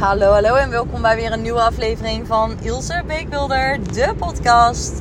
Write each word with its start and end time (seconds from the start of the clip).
Hallo, 0.00 0.32
hallo 0.32 0.54
en 0.54 0.70
welkom 0.70 1.02
bij 1.02 1.16
weer 1.16 1.32
een 1.32 1.42
nieuwe 1.42 1.60
aflevering 1.60 2.26
van 2.26 2.56
Ilse 2.62 3.02
Beekwilder, 3.06 3.78
de 3.92 4.14
podcast. 4.18 5.00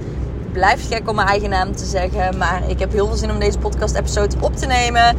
Blijft 0.51 0.87
gek 0.87 1.09
om 1.09 1.15
mijn 1.15 1.27
eigen 1.27 1.49
naam 1.49 1.75
te 1.75 1.85
zeggen, 1.85 2.37
maar 2.37 2.69
ik 2.69 2.79
heb 2.79 2.91
heel 2.91 3.07
veel 3.07 3.15
zin 3.15 3.31
om 3.31 3.39
deze 3.39 3.57
podcast-episode 3.57 4.35
op 4.41 4.55
te 4.55 4.65
nemen. 4.65 5.17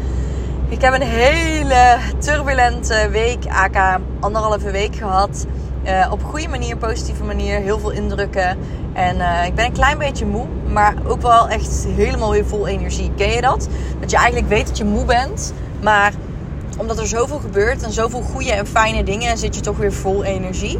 Ik 0.68 0.80
heb 0.80 0.94
een 0.94 1.02
hele 1.02 1.96
turbulente 2.18 3.08
week, 3.10 3.46
aka 3.48 4.00
anderhalve 4.20 4.70
week 4.70 4.96
gehad. 4.96 5.46
Uh, 5.84 6.08
op 6.10 6.24
goede 6.24 6.48
manier, 6.48 6.76
positieve 6.76 7.24
manier, 7.24 7.58
heel 7.58 7.78
veel 7.78 7.90
indrukken. 7.90 8.58
En 8.92 9.16
uh, 9.16 9.46
ik 9.46 9.54
ben 9.54 9.64
een 9.64 9.72
klein 9.72 9.98
beetje 9.98 10.26
moe, 10.26 10.46
maar 10.66 10.94
ook 11.06 11.22
wel 11.22 11.48
echt 11.48 11.86
helemaal 11.88 12.30
weer 12.30 12.46
vol 12.46 12.66
energie. 12.66 13.12
Ken 13.16 13.30
je 13.30 13.40
dat? 13.40 13.68
Dat 14.00 14.10
je 14.10 14.16
eigenlijk 14.16 14.48
weet 14.48 14.66
dat 14.66 14.78
je 14.78 14.84
moe 14.84 15.04
bent, 15.04 15.52
maar 15.82 16.12
omdat 16.80 16.98
er 16.98 17.06
zoveel 17.06 17.38
gebeurt 17.38 17.82
en 17.82 17.92
zoveel 17.92 18.20
goede 18.20 18.52
en 18.52 18.66
fijne 18.66 19.02
dingen, 19.04 19.38
zit 19.38 19.54
je 19.54 19.60
toch 19.60 19.76
weer 19.76 19.92
vol 19.92 20.24
energie. 20.24 20.78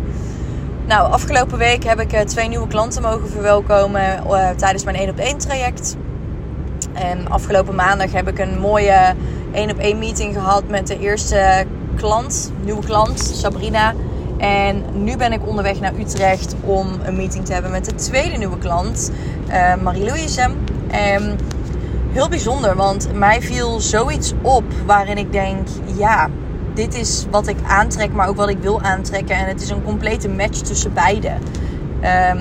Nou, 0.87 1.13
afgelopen 1.13 1.59
week 1.59 1.85
heb 1.85 2.01
ik 2.01 2.13
uh, 2.13 2.21
twee 2.21 2.49
nieuwe 2.49 2.67
klanten 2.67 3.03
mogen 3.03 3.29
verwelkomen 3.29 4.23
tijdens 4.57 4.85
mijn 4.85 4.97
1 4.97 5.11
op 5.11 5.19
1 5.19 5.39
traject. 5.39 5.97
En 6.93 7.29
afgelopen 7.29 7.75
maandag 7.75 8.13
heb 8.13 8.29
ik 8.29 8.39
een 8.39 8.59
mooie 8.59 9.15
1 9.53 9.71
op 9.71 9.79
1 9.79 9.99
meeting 9.99 10.35
gehad 10.35 10.69
met 10.69 10.87
de 10.87 10.99
eerste 10.99 11.67
klant, 11.97 12.53
nieuwe 12.65 12.85
klant, 12.85 13.31
Sabrina. 13.35 13.95
En 14.39 14.85
nu 14.93 15.17
ben 15.17 15.33
ik 15.33 15.47
onderweg 15.47 15.81
naar 15.81 15.93
Utrecht 15.99 16.55
om 16.61 16.89
een 17.03 17.17
meeting 17.17 17.45
te 17.45 17.53
hebben 17.53 17.71
met 17.71 17.85
de 17.85 17.95
tweede 17.95 18.37
nieuwe 18.37 18.59
klant, 18.59 19.11
uh, 19.49 19.75
Marie-Louise. 19.83 20.51
Heel 22.13 22.29
bijzonder, 22.29 22.77
want 22.77 23.15
mij 23.15 23.43
viel 23.43 23.81
zoiets 23.81 24.33
op 24.43 24.65
waarin 24.87 25.19
ik 25.19 25.33
denk: 25.33 25.69
ja, 25.97 26.29
dit 26.75 26.95
is 26.95 27.27
wat 27.31 27.47
ik 27.47 27.57
aantrek, 27.67 28.13
maar 28.13 28.29
ook 28.29 28.37
wat 28.37 28.49
ik 28.49 28.59
wil 28.61 28.81
aantrekken. 28.81 29.37
En 29.37 29.47
het 29.47 29.63
is 29.63 29.71
een 29.71 29.85
complete 29.85 30.29
match 30.29 30.59
tussen 30.59 30.93
beide. 30.93 31.29
Um, 31.29 32.41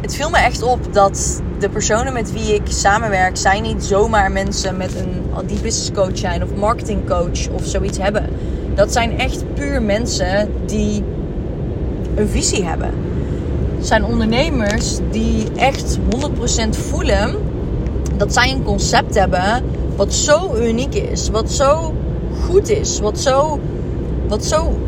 het 0.00 0.14
viel 0.14 0.30
me 0.30 0.38
echt 0.38 0.62
op 0.62 0.94
dat 0.94 1.42
de 1.58 1.68
personen 1.68 2.12
met 2.12 2.32
wie 2.32 2.54
ik 2.54 2.62
samenwerk, 2.64 3.36
zijn 3.36 3.62
niet 3.62 3.84
zomaar 3.84 4.32
mensen 4.32 4.76
met 4.76 4.94
een 4.94 5.22
die 5.46 5.60
business 5.60 5.92
coach 5.92 6.18
zijn 6.18 6.42
of 6.42 6.54
marketing 6.54 7.06
coach 7.06 7.48
of 7.48 7.64
zoiets 7.64 7.98
hebben. 7.98 8.28
Dat 8.74 8.92
zijn 8.92 9.18
echt 9.18 9.54
puur 9.54 9.82
mensen 9.82 10.52
die 10.66 11.04
een 12.14 12.28
visie 12.28 12.64
hebben. 12.64 12.94
Het 13.76 13.86
zijn 13.86 14.04
ondernemers 14.04 14.98
die 15.10 15.52
echt 15.56 15.98
100% 15.98 16.68
voelen 16.88 17.36
dat 18.22 18.32
zij 18.32 18.50
een 18.50 18.62
concept 18.62 19.14
hebben 19.14 19.64
wat 19.96 20.14
zo 20.14 20.54
uniek 20.54 20.94
is, 20.94 21.28
wat 21.28 21.50
zo 21.50 21.94
goed 22.44 22.68
is, 22.68 23.00
wat 23.00 23.18
zo, 23.18 23.60
wat 24.28 24.44
zo 24.44 24.78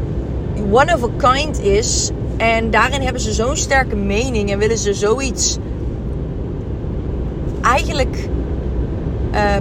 one 0.71 0.95
of 0.95 1.05
a 1.05 1.33
kind 1.33 1.61
is. 1.63 2.11
En 2.37 2.71
daarin 2.71 3.03
hebben 3.03 3.23
ze 3.23 3.33
zo'n 3.33 3.57
sterke 3.57 3.97
mening 3.97 4.51
en 4.51 4.59
willen 4.59 4.79
ze 4.79 4.95
zoiets 4.95 5.59
eigenlijk 7.61 8.29
uh, 9.35 9.57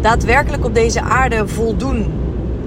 daadwerkelijk 0.00 0.64
op 0.64 0.74
deze 0.74 1.00
aarde 1.00 1.48
voldoen. 1.48 2.12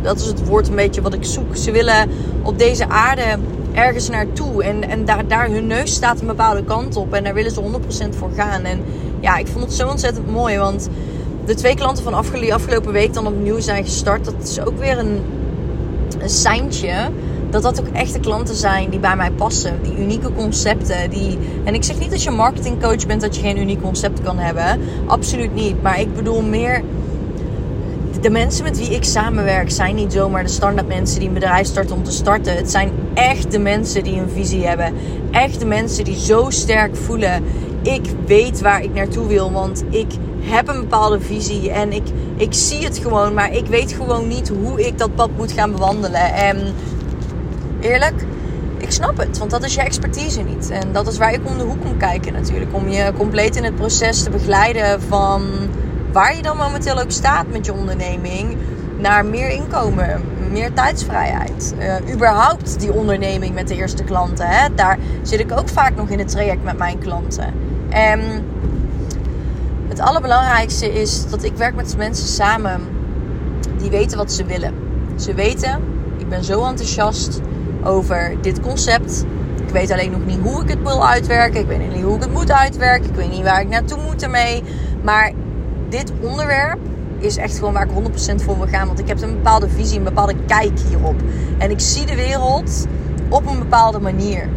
Dat 0.02 0.20
is 0.20 0.26
het 0.26 0.48
woord 0.48 0.68
een 0.68 0.76
beetje 0.76 1.02
wat 1.02 1.14
ik 1.14 1.26
zoek. 1.26 1.56
Ze 1.56 1.72
willen 1.72 2.10
op 2.42 2.60
deze 2.60 2.88
aarde 2.88 3.38
ergens 3.74 4.10
naartoe. 4.10 4.64
En, 4.64 4.90
en 4.90 5.06
daar, 5.06 5.28
daar 5.28 5.50
hun 5.50 5.68
neus 5.68 5.94
staat 5.94 6.20
een 6.20 6.28
bepaalde 6.28 6.64
kant 6.64 6.96
op. 6.96 7.14
En 7.14 7.24
daar 7.24 7.34
willen 7.34 7.52
ze 7.52 7.62
100% 7.62 8.18
voor 8.18 8.32
gaan. 8.36 8.64
En 8.64 8.80
ja, 9.20 9.38
ik 9.38 9.48
vond 9.48 9.64
het 9.64 9.74
zo 9.74 9.88
ontzettend 9.88 10.32
mooi. 10.32 10.58
Want 10.58 10.90
de 11.46 11.54
twee 11.54 11.76
klanten 11.76 12.04
van 12.04 12.14
afgelopen 12.14 12.92
week 12.92 13.14
dan 13.14 13.28
opnieuw 13.28 13.60
zijn 13.60 13.84
gestart. 13.84 14.26
Dat 14.26 14.34
is 14.44 14.60
ook 14.60 14.80
weer 14.80 14.98
een, 14.98 15.22
een 16.20 16.30
seintje 16.30 17.10
dat 17.50 17.62
dat 17.62 17.80
ook 17.80 17.88
echte 17.94 18.20
klanten 18.20 18.56
zijn 18.56 18.90
die 18.90 19.00
bij 19.00 19.16
mij 19.16 19.32
passen. 19.32 19.80
Die 19.84 19.98
unieke 19.98 20.34
concepten. 20.34 21.10
Die... 21.10 21.38
En 21.64 21.74
ik 21.74 21.84
zeg 21.84 22.00
niet 22.00 22.12
dat 22.12 22.24
je 22.24 22.32
marketingcoach 22.32 23.06
bent 23.06 23.22
dat 23.22 23.36
je 23.36 23.42
geen 23.42 23.58
uniek 23.58 23.82
concept 23.82 24.22
kan 24.22 24.38
hebben. 24.38 24.80
Absoluut 25.06 25.54
niet. 25.54 25.82
Maar 25.82 26.00
ik 26.00 26.16
bedoel 26.16 26.42
meer 26.42 26.84
de 28.22 28.30
mensen 28.30 28.64
met 28.64 28.78
wie 28.78 28.96
ik 28.96 29.04
samenwerk 29.04 29.72
zijn 29.72 29.96
niet 29.96 30.14
zomaar 30.14 30.44
de 30.44 30.50
standaard 30.50 30.88
mensen 30.88 31.20
die 31.20 31.28
een 31.28 31.34
bedrijf 31.34 31.68
starten 31.68 31.96
om 31.96 32.04
te 32.04 32.12
starten. 32.12 32.56
Het 32.56 32.72
zijn 32.72 32.92
echt 33.14 33.52
de 33.52 33.60
mensen 33.60 34.04
die 34.04 34.20
een 34.20 34.30
visie 34.30 34.66
hebben. 34.66 34.94
Echt 35.32 35.60
de 35.60 35.66
mensen 35.66 36.04
die 36.04 36.20
zo 36.20 36.50
sterk 36.50 36.96
voelen. 36.96 37.44
Ik 37.88 38.06
weet 38.26 38.62
waar 38.62 38.84
ik 38.84 38.94
naartoe 38.94 39.28
wil, 39.28 39.52
want 39.52 39.84
ik 39.90 40.08
heb 40.40 40.68
een 40.68 40.80
bepaalde 40.80 41.20
visie 41.20 41.72
en 41.72 41.92
ik, 41.94 42.04
ik 42.36 42.54
zie 42.54 42.84
het 42.84 42.98
gewoon, 42.98 43.34
maar 43.34 43.54
ik 43.54 43.66
weet 43.66 43.92
gewoon 43.92 44.28
niet 44.28 44.50
hoe 44.50 44.88
ik 44.88 44.98
dat 44.98 45.16
pad 45.16 45.30
moet 45.38 45.52
gaan 45.52 45.72
bewandelen. 45.72 46.34
En 46.34 46.58
eerlijk, 47.80 48.26
ik 48.78 48.92
snap 48.92 49.18
het, 49.18 49.38
want 49.38 49.52
dat 49.52 49.64
is 49.64 49.74
je 49.74 49.82
expertise 49.82 50.42
niet. 50.42 50.70
En 50.70 50.92
dat 50.92 51.08
is 51.08 51.18
waar 51.18 51.34
ik 51.34 51.40
om 51.44 51.58
de 51.58 51.64
hoek 51.64 51.82
kom 51.82 51.98
kijken 51.98 52.34
natuurlijk. 52.34 52.74
Om 52.74 52.90
je 52.90 53.12
compleet 53.18 53.56
in 53.56 53.64
het 53.64 53.76
proces 53.76 54.24
te 54.24 54.30
begeleiden 54.30 55.02
van 55.02 55.42
waar 56.12 56.36
je 56.36 56.42
dan 56.42 56.58
momenteel 56.58 57.00
ook 57.00 57.12
staat 57.12 57.46
met 57.52 57.66
je 57.66 57.74
onderneming, 57.74 58.58
naar 58.98 59.26
meer 59.26 59.50
inkomen, 59.50 60.22
meer 60.52 60.74
tijdsvrijheid. 60.74 61.76
Uh, 61.80 62.14
überhaupt 62.14 62.80
die 62.80 62.94
onderneming 62.94 63.54
met 63.54 63.68
de 63.68 63.76
eerste 63.76 64.04
klanten. 64.04 64.48
Hè? 64.48 64.74
Daar 64.76 64.98
zit 65.22 65.40
ik 65.40 65.52
ook 65.52 65.70
vaak 65.70 65.96
nog 65.96 66.10
in 66.10 66.20
het 66.20 66.28
traject 66.28 66.64
met 66.64 66.78
mijn 66.78 66.98
klanten. 66.98 67.67
En 67.90 68.20
het 69.88 70.00
allerbelangrijkste 70.00 70.94
is 70.94 71.30
dat 71.30 71.44
ik 71.44 71.56
werk 71.56 71.76
met 71.76 71.98
mensen 71.98 72.28
samen 72.28 72.82
die 73.78 73.90
weten 73.90 74.18
wat 74.18 74.32
ze 74.32 74.46
willen. 74.46 74.74
Ze 75.16 75.34
weten, 75.34 75.82
ik 76.18 76.30
ben 76.30 76.44
zo 76.44 76.66
enthousiast 76.66 77.42
over 77.84 78.36
dit 78.42 78.60
concept. 78.60 79.26
Ik 79.66 79.70
weet 79.70 79.92
alleen 79.92 80.12
nog 80.12 80.26
niet 80.26 80.40
hoe 80.40 80.62
ik 80.62 80.70
het 80.70 80.82
wil 80.84 81.08
uitwerken. 81.08 81.60
Ik 81.60 81.68
weet 81.68 81.94
niet 81.94 82.04
hoe 82.04 82.16
ik 82.16 82.22
het 82.22 82.34
moet 82.34 82.52
uitwerken. 82.52 83.10
Ik 83.10 83.16
weet 83.16 83.32
niet 83.32 83.44
waar 83.44 83.62
ik 83.62 83.70
naartoe 83.70 83.98
moet 84.06 84.24
ermee. 84.24 84.64
Maar 85.04 85.32
dit 85.90 86.12
onderwerp 86.22 86.80
is 87.20 87.38
echt 87.38 87.58
gewoon 87.58 87.74
waar 87.74 87.88
ik 87.88 88.12
100% 88.32 88.36
voor 88.36 88.58
wil 88.58 88.68
gaan. 88.68 88.88
Want 88.88 89.00
ik 89.00 89.08
heb 89.08 89.22
een 89.22 89.36
bepaalde 89.36 89.70
visie, 89.70 89.98
een 89.98 90.04
bepaalde 90.04 90.36
kijk 90.48 90.80
hierop. 90.90 91.16
En 91.58 91.72
ik 91.72 91.80
zie 91.80 92.06
de 92.06 92.16
wereld 92.16 92.88
op 93.30 93.48
een 93.48 93.60
bepaalde 93.60 94.00
manier. 94.00 94.50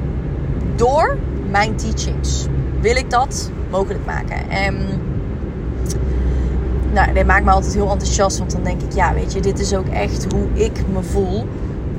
Door 0.77 1.17
mijn 1.51 1.77
teachings 1.77 2.47
wil 2.81 2.97
ik 2.97 3.11
dat 3.11 3.51
mogelijk 3.71 4.07
maken. 4.07 4.51
En 4.51 4.75
nou, 6.93 7.25
maakt 7.25 7.45
me 7.45 7.51
altijd 7.51 7.75
heel 7.75 7.91
enthousiast. 7.91 8.39
Want 8.39 8.53
dan 8.53 8.65
denk 8.65 8.83
ik, 8.83 8.93
ja, 8.93 9.15
weet 9.15 9.33
je, 9.33 9.41
dit 9.41 9.59
is 9.59 9.75
ook 9.75 9.89
echt 9.89 10.27
hoe 10.33 10.47
ik 10.53 10.83
me 10.93 11.03
voel. 11.03 11.47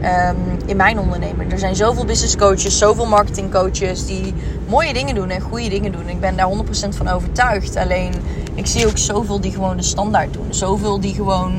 Um, 0.03 0.38
in 0.66 0.78
mijn 0.78 1.00
onderneming. 1.00 1.52
Er 1.52 1.59
zijn 1.59 1.75
zoveel 1.75 2.06
business 2.06 2.36
coaches, 2.36 2.78
zoveel 2.78 3.06
marketing 3.06 3.52
coaches 3.52 4.06
die 4.06 4.34
mooie 4.68 4.94
dingen 4.94 5.16
doen 5.16 5.30
en 5.30 5.41
goede 5.41 5.70
dingen 5.70 5.91
doen. 5.91 6.09
Ik 6.09 6.20
ben 6.20 6.36
daar 6.36 6.50
100% 6.86 6.90
van 6.90 7.08
overtuigd. 7.08 7.75
Alleen 7.75 8.14
ik 8.53 8.68
zie 8.68 8.88
ook 8.88 8.97
zoveel 8.97 9.41
die 9.41 9.52
gewoon 9.52 9.78
de 9.78 9.84
standaard 9.84 10.34
doen. 10.34 10.46
Zoveel 10.50 11.00
die 11.00 11.14
gewoon, 11.14 11.52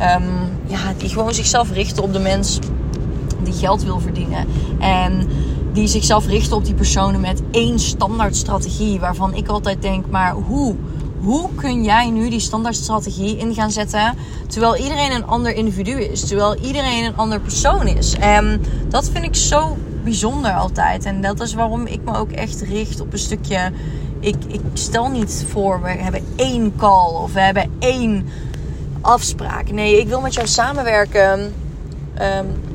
um, 0.00 0.58
ja, 0.66 0.78
die 0.96 1.08
gewoon 1.08 1.34
zichzelf 1.34 1.72
richten 1.72 2.02
op 2.02 2.12
de 2.12 2.18
mens 2.18 2.58
die 3.42 3.52
geld 3.52 3.82
wil 3.82 4.00
verdienen. 4.00 4.46
En 4.78 5.28
die 5.72 5.86
zichzelf 5.86 6.26
richten 6.26 6.56
op 6.56 6.64
die 6.64 6.74
personen 6.74 7.20
met 7.20 7.42
één 7.50 7.78
standaard 7.78 8.36
strategie. 8.36 9.00
Waarvan 9.00 9.34
ik 9.34 9.48
altijd 9.48 9.82
denk, 9.82 10.06
maar 10.10 10.32
hoe? 10.32 10.76
Hoe 11.20 11.48
kun 11.54 11.84
jij 11.84 12.10
nu 12.10 12.30
die 12.30 12.40
standaardstrategie 12.40 13.36
in 13.36 13.54
gaan 13.54 13.70
zetten 13.70 14.14
terwijl 14.46 14.76
iedereen 14.76 15.12
een 15.12 15.26
ander 15.26 15.54
individu 15.54 15.90
is, 15.90 16.24
terwijl 16.24 16.56
iedereen 16.56 17.04
een 17.04 17.16
ander 17.16 17.40
persoon 17.40 17.86
is? 17.86 18.14
En 18.14 18.62
dat 18.88 19.10
vind 19.12 19.24
ik 19.24 19.34
zo 19.34 19.76
bijzonder 20.04 20.52
altijd. 20.52 21.04
En 21.04 21.20
dat 21.20 21.40
is 21.40 21.54
waarom 21.54 21.86
ik 21.86 22.00
me 22.04 22.16
ook 22.16 22.30
echt 22.30 22.60
richt 22.60 23.00
op 23.00 23.12
een 23.12 23.18
stukje. 23.18 23.72
Ik, 24.20 24.36
ik 24.48 24.60
stel 24.72 25.08
niet 25.08 25.44
voor, 25.48 25.82
we 25.82 25.88
hebben 25.88 26.24
één 26.36 26.72
call 26.76 27.14
of 27.14 27.32
we 27.32 27.40
hebben 27.40 27.70
één 27.78 28.28
afspraak. 29.00 29.70
Nee, 29.70 30.00
ik 30.00 30.08
wil 30.08 30.20
met 30.20 30.34
jou 30.34 30.46
samenwerken. 30.46 31.54
Um, 32.38 32.69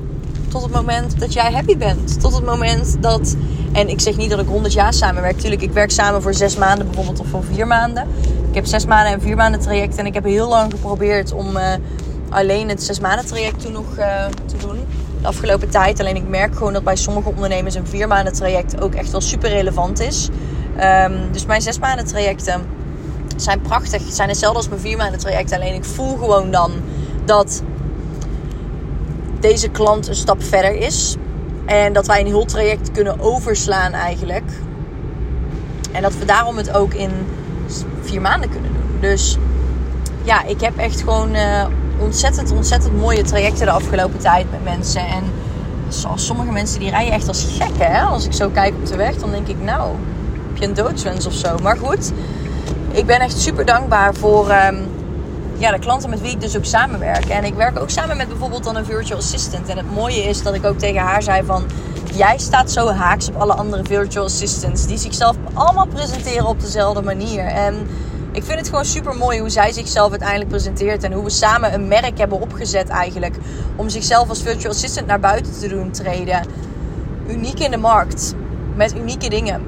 tot 0.55 0.63
het 0.63 0.73
moment 0.73 1.19
dat 1.19 1.33
jij 1.33 1.51
happy 1.51 1.77
bent. 1.77 2.21
Tot 2.21 2.33
het 2.33 2.45
moment 2.45 2.97
dat. 3.01 3.35
En 3.71 3.89
ik 3.89 4.01
zeg 4.01 4.17
niet 4.17 4.29
dat 4.29 4.39
ik 4.39 4.47
100 4.47 4.73
jaar 4.73 4.93
samenwerk. 4.93 5.37
Tuurlijk, 5.37 5.61
ik 5.61 5.71
werk 5.71 5.91
samen 5.91 6.21
voor 6.21 6.33
zes 6.33 6.57
maanden 6.57 6.85
bijvoorbeeld 6.85 7.19
of 7.19 7.27
voor 7.27 7.43
vier 7.43 7.67
maanden. 7.67 8.07
Ik 8.49 8.55
heb 8.55 8.65
zes 8.65 8.85
maanden 8.85 9.13
en 9.13 9.21
vier 9.21 9.35
maanden 9.35 9.59
traject. 9.59 9.97
En 9.97 10.05
ik 10.05 10.13
heb 10.13 10.23
heel 10.23 10.47
lang 10.47 10.71
geprobeerd 10.71 11.31
om 11.31 11.57
uh, 11.57 11.73
alleen 12.29 12.69
het 12.69 12.83
zes 12.83 12.99
maanden 12.99 13.25
traject 13.25 13.61
toen 13.61 13.71
nog 13.71 13.97
uh, 13.97 14.25
te 14.45 14.57
doen. 14.57 14.77
De 15.21 15.27
afgelopen 15.27 15.69
tijd. 15.69 15.99
Alleen 15.99 16.15
ik 16.15 16.27
merk 16.27 16.55
gewoon 16.55 16.73
dat 16.73 16.83
bij 16.83 16.95
sommige 16.95 17.29
ondernemers 17.29 17.75
een 17.75 17.87
vier 17.87 18.07
maanden 18.07 18.33
traject 18.33 18.81
ook 18.81 18.93
echt 18.93 19.11
wel 19.11 19.21
super 19.21 19.49
relevant 19.49 19.99
is. 19.99 20.29
Um, 20.79 21.31
dus 21.31 21.45
mijn 21.45 21.61
zes 21.61 21.79
maanden 21.79 22.05
trajecten 22.05 22.65
zijn 23.35 23.61
prachtig. 23.61 24.01
Zijn 24.09 24.29
hetzelfde 24.29 24.57
als 24.57 24.69
mijn 24.69 24.81
vier 24.81 24.97
maanden 24.97 25.19
traject. 25.19 25.51
Alleen 25.51 25.73
ik 25.73 25.85
voel 25.85 26.17
gewoon 26.17 26.51
dan 26.51 26.71
dat 27.25 27.61
deze 29.49 29.69
klant 29.69 30.07
een 30.07 30.15
stap 30.15 30.43
verder 30.43 30.75
is. 30.75 31.15
En 31.65 31.93
dat 31.93 32.07
wij 32.07 32.19
een 32.19 32.25
heel 32.25 32.45
traject 32.45 32.91
kunnen 32.91 33.19
overslaan 33.19 33.91
eigenlijk. 33.91 34.51
En 35.91 36.01
dat 36.01 36.17
we 36.17 36.25
daarom 36.25 36.57
het 36.57 36.73
ook 36.73 36.93
in 36.93 37.11
vier 38.01 38.21
maanden 38.21 38.49
kunnen 38.49 38.71
doen. 38.73 38.99
Dus 38.99 39.37
ja, 40.23 40.43
ik 40.43 40.61
heb 40.61 40.77
echt 40.77 40.99
gewoon 40.99 41.35
uh, 41.35 41.65
ontzettend, 41.99 42.51
ontzettend 42.51 42.99
mooie 42.99 43.21
trajecten 43.21 43.65
de 43.65 43.71
afgelopen 43.71 44.19
tijd 44.19 44.51
met 44.51 44.63
mensen. 44.63 45.07
En 45.07 45.23
zoals 45.87 46.25
sommige 46.25 46.51
mensen 46.51 46.79
die 46.79 46.89
rijden 46.89 47.13
echt 47.13 47.27
als 47.27 47.47
gekken. 47.59 47.91
Hè? 47.91 48.01
Als 48.01 48.25
ik 48.25 48.33
zo 48.33 48.49
kijk 48.49 48.73
op 48.73 48.85
de 48.85 48.95
weg, 48.95 49.15
dan 49.15 49.31
denk 49.31 49.47
ik, 49.47 49.61
nou, 49.61 49.91
heb 50.47 50.57
je 50.57 50.65
een 50.67 50.73
doodswens 50.73 51.25
of 51.25 51.33
zo. 51.33 51.57
Maar 51.63 51.77
goed, 51.77 52.11
ik 52.91 53.05
ben 53.05 53.19
echt 53.19 53.39
super 53.39 53.65
dankbaar 53.65 54.13
voor 54.13 54.49
ehm, 54.49 54.75
ja, 55.57 55.71
de 55.71 55.79
klanten 55.79 56.09
met 56.09 56.21
wie 56.21 56.31
ik 56.31 56.41
dus 56.41 56.57
ook 56.57 56.65
samenwerk. 56.65 57.25
En 57.25 57.43
ik 57.43 57.53
werk 57.53 57.79
ook 57.79 57.89
samen 57.89 58.17
met 58.17 58.27
bijvoorbeeld 58.27 58.63
dan 58.63 58.75
een 58.75 58.85
virtual 58.85 59.19
assistant. 59.19 59.69
En 59.69 59.77
het 59.77 59.93
mooie 59.93 60.23
is 60.23 60.43
dat 60.43 60.53
ik 60.53 60.65
ook 60.65 60.77
tegen 60.79 61.01
haar 61.01 61.23
zei 61.23 61.43
van... 61.45 61.65
Jij 62.13 62.37
staat 62.37 62.71
zo 62.71 62.89
haaks 62.89 63.27
op 63.27 63.35
alle 63.35 63.53
andere 63.53 63.83
virtual 63.83 64.25
assistants. 64.25 64.87
Die 64.87 64.97
zichzelf 64.97 65.35
allemaal 65.53 65.87
presenteren 65.87 66.45
op 66.45 66.59
dezelfde 66.61 67.01
manier. 67.01 67.45
En 67.45 67.87
ik 68.31 68.43
vind 68.43 68.59
het 68.59 68.69
gewoon 68.69 68.85
super 68.85 69.15
mooi 69.15 69.39
hoe 69.39 69.49
zij 69.49 69.71
zichzelf 69.71 70.09
uiteindelijk 70.09 70.49
presenteert. 70.49 71.03
En 71.03 71.11
hoe 71.11 71.23
we 71.23 71.29
samen 71.29 71.73
een 71.73 71.87
merk 71.87 72.17
hebben 72.17 72.41
opgezet 72.41 72.89
eigenlijk. 72.89 73.35
Om 73.75 73.89
zichzelf 73.89 74.29
als 74.29 74.41
virtual 74.41 74.73
assistant 74.73 75.07
naar 75.07 75.19
buiten 75.19 75.59
te 75.59 75.67
doen 75.67 75.91
treden. 75.91 76.45
Uniek 77.27 77.59
in 77.59 77.71
de 77.71 77.77
markt. 77.77 78.33
Met 78.75 78.95
unieke 78.95 79.29
dingen. 79.29 79.61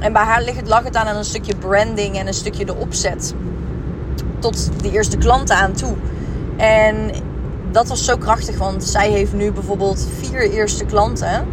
En 0.00 0.12
bij 0.12 0.22
haar 0.22 0.52
lag 0.64 0.84
het 0.84 0.96
aan 0.96 1.16
een 1.16 1.24
stukje 1.24 1.56
branding 1.56 2.18
en 2.18 2.26
een 2.26 2.34
stukje 2.34 2.64
de 2.64 2.74
opzet. 2.74 3.34
Tot 4.38 4.70
de 4.82 4.90
eerste 4.90 5.16
klanten 5.16 5.56
aan 5.56 5.72
toe. 5.72 5.94
En 6.56 7.10
dat 7.70 7.88
was 7.88 8.04
zo 8.04 8.16
krachtig, 8.16 8.58
want 8.58 8.84
zij 8.84 9.10
heeft 9.10 9.32
nu 9.32 9.52
bijvoorbeeld 9.52 10.08
vier 10.20 10.50
eerste 10.50 10.84
klanten. 10.84 11.46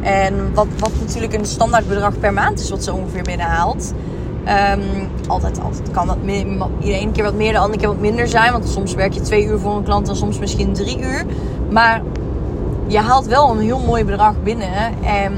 En 0.00 0.54
wat, 0.54 0.66
wat 0.78 0.90
natuurlijk 1.00 1.34
een 1.34 1.46
standaard 1.46 1.88
bedrag 1.88 2.18
per 2.18 2.32
maand 2.32 2.60
is, 2.60 2.70
wat 2.70 2.84
ze 2.84 2.92
ongeveer 2.92 3.22
binnenhaalt. 3.22 3.92
Um, 4.40 5.08
altijd, 5.26 5.60
altijd 5.60 5.90
kan 5.90 6.06
dat 6.06 6.16
de 6.80 6.92
ene 6.92 7.12
keer 7.12 7.24
wat 7.24 7.34
meer, 7.34 7.52
de 7.52 7.58
andere 7.58 7.78
keer 7.78 7.88
wat 7.88 8.00
minder 8.00 8.28
zijn. 8.28 8.52
Want 8.52 8.68
soms 8.68 8.94
werk 8.94 9.12
je 9.12 9.20
twee 9.20 9.44
uur 9.44 9.58
voor 9.58 9.76
een 9.76 9.82
klant 9.82 10.08
en 10.08 10.16
soms 10.16 10.38
misschien 10.38 10.72
drie 10.72 10.98
uur. 10.98 11.24
Maar 11.70 12.02
je 12.86 12.98
haalt 12.98 13.26
wel 13.26 13.50
een 13.50 13.60
heel 13.60 13.78
mooi 13.78 14.04
bedrag 14.04 14.34
binnen. 14.42 15.02
En 15.04 15.32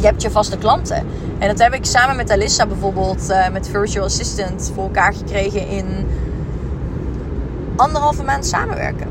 je 0.00 0.06
hebt 0.06 0.22
je 0.22 0.30
vaste 0.30 0.58
klanten. 0.58 1.06
En 1.38 1.48
dat 1.48 1.58
heb 1.58 1.74
ik 1.74 1.84
samen 1.84 2.16
met 2.16 2.30
Alissa 2.30 2.66
bijvoorbeeld, 2.66 3.30
uh, 3.30 3.48
met 3.48 3.68
Virtual 3.68 4.04
Assistant, 4.04 4.70
voor 4.74 4.84
elkaar 4.84 5.14
gekregen 5.14 5.68
in 5.68 5.86
anderhalve 7.76 8.22
maand 8.22 8.46
samenwerken. 8.46 9.06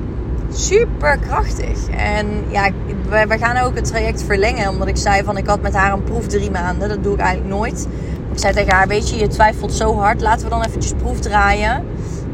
Super 0.51 1.17
krachtig. 1.17 1.89
En 1.89 2.27
ja, 2.47 2.69
we, 3.09 3.37
gaan 3.37 3.57
ook 3.57 3.75
het 3.75 3.85
traject 3.85 4.23
verlengen. 4.23 4.69
Omdat 4.69 4.87
ik 4.87 4.97
zei 4.97 5.23
van 5.23 5.37
ik 5.37 5.47
had 5.47 5.61
met 5.61 5.73
haar 5.73 5.93
een 5.93 6.03
proef 6.03 6.27
drie 6.27 6.51
maanden. 6.51 6.89
Dat 6.89 7.03
doe 7.03 7.13
ik 7.13 7.19
eigenlijk 7.19 7.55
nooit. 7.55 7.87
Ik 8.31 8.39
zei 8.39 8.53
tegen 8.53 8.73
haar, 8.73 8.87
weet 8.87 9.09
je, 9.09 9.15
je 9.15 9.27
twijfelt 9.27 9.73
zo 9.73 9.95
hard. 9.95 10.21
Laten 10.21 10.43
we 10.43 10.49
dan 10.49 10.63
eventjes 10.63 10.93
proef 11.01 11.19
draaien. 11.19 11.85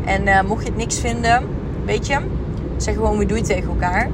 En 0.06 0.28
uh, 0.28 0.42
mocht 0.42 0.64
je 0.64 0.70
het 0.70 0.78
niks 0.78 1.00
vinden, 1.00 1.44
weet 1.86 2.08
je, 2.08 2.18
zeg 2.78 2.94
gewoon, 2.94 3.18
we 3.18 3.26
doen 3.26 3.38
het 3.38 3.46
tegen 3.46 3.70
elkaar. 3.70 4.10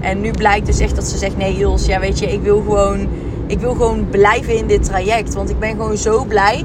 En 0.00 0.20
nu 0.20 0.30
blijkt 0.30 0.66
dus 0.66 0.78
echt 0.78 0.94
dat 0.94 1.04
ze 1.04 1.18
zegt, 1.18 1.36
nee 1.36 1.58
Ils, 1.58 1.86
ja 1.86 2.00
weet 2.00 2.18
je, 2.18 2.32
ik 2.32 2.42
wil 2.42 2.60
gewoon, 2.60 3.08
ik 3.50 3.60
wil 3.60 3.72
gewoon 3.72 4.08
blijven 4.10 4.56
in 4.56 4.66
dit 4.66 4.84
traject. 4.84 5.34
Want 5.34 5.50
ik 5.50 5.58
ben 5.58 5.70
gewoon 5.70 5.96
zo 5.96 6.24
blij. 6.24 6.64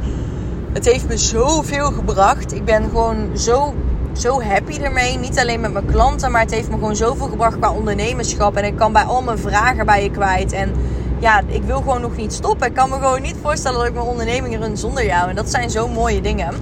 Het 0.74 0.86
heeft 0.86 1.08
me 1.08 1.18
zoveel 1.18 1.92
gebracht. 1.92 2.54
Ik 2.54 2.66
ben 2.66 2.84
gewoon 2.84 3.38
zo, 3.38 3.74
zo 4.14 4.42
happy 4.42 4.80
ermee. 4.80 5.18
Niet 5.18 5.40
alleen 5.40 5.60
met 5.60 5.74
mijn 5.74 5.86
klanten, 5.86 6.32
maar 6.32 6.42
het 6.42 6.52
heeft 6.52 6.70
me 6.70 6.74
gewoon 6.74 6.96
zoveel 6.96 7.28
gebracht 7.28 7.58
qua 7.58 7.72
ondernemerschap. 7.72 8.56
En 8.56 8.64
ik 8.64 8.76
kan 8.76 8.94
bij 8.94 9.04
al 9.04 9.22
mijn 9.22 9.38
vragen 9.38 9.86
bij 9.86 10.04
je 10.04 10.12
kwijt. 10.12 10.52
En 10.52 10.72
ja, 11.20 11.42
ik 11.48 11.64
wil 11.64 11.78
gewoon 11.78 12.02
nog 12.02 12.16
niet 12.16 12.34
stoppen. 12.34 12.68
Ik 12.68 12.74
kan 12.74 12.90
me 12.90 12.96
gewoon 12.96 13.22
niet 13.22 13.36
voorstellen 13.42 13.78
dat 13.78 13.88
ik 13.88 13.94
mijn 13.94 14.06
onderneming 14.06 14.58
run 14.58 14.78
zonder 14.78 15.06
jou. 15.06 15.30
En 15.30 15.36
dat 15.36 15.50
zijn 15.50 15.70
zo 15.70 15.88
mooie 15.88 16.22
dingen. 16.22 16.54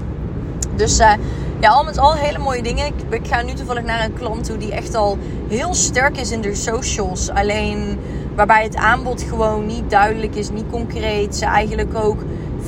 Dus 0.76 1.00
uh, 1.00 1.14
ja, 1.60 1.70
al 1.70 1.84
met 1.84 1.98
al 1.98 2.14
hele 2.14 2.38
mooie 2.38 2.64
dingen. 2.64 2.86
Ik, 3.10 3.28
ga 3.28 3.42
nu 3.42 3.54
toevallig 3.54 3.84
naar 3.84 4.04
een 4.04 4.14
klant 4.14 4.44
toe 4.44 4.58
die 4.58 4.72
echt 4.72 4.96
al 4.96 5.18
heel 5.48 5.74
sterk 5.74 6.18
is 6.18 6.32
in 6.32 6.42
de 6.42 6.56
socials. 6.56 7.30
Alleen 7.30 8.00
waarbij 8.36 8.64
het 8.64 8.76
aanbod 8.76 9.22
gewoon 9.22 9.66
niet 9.66 9.90
duidelijk 9.90 10.36
is, 10.36 10.50
niet 10.50 10.70
concreet. 10.72 11.36
Ze 11.36 11.46
eigenlijk 11.46 11.98
ook 11.98 12.18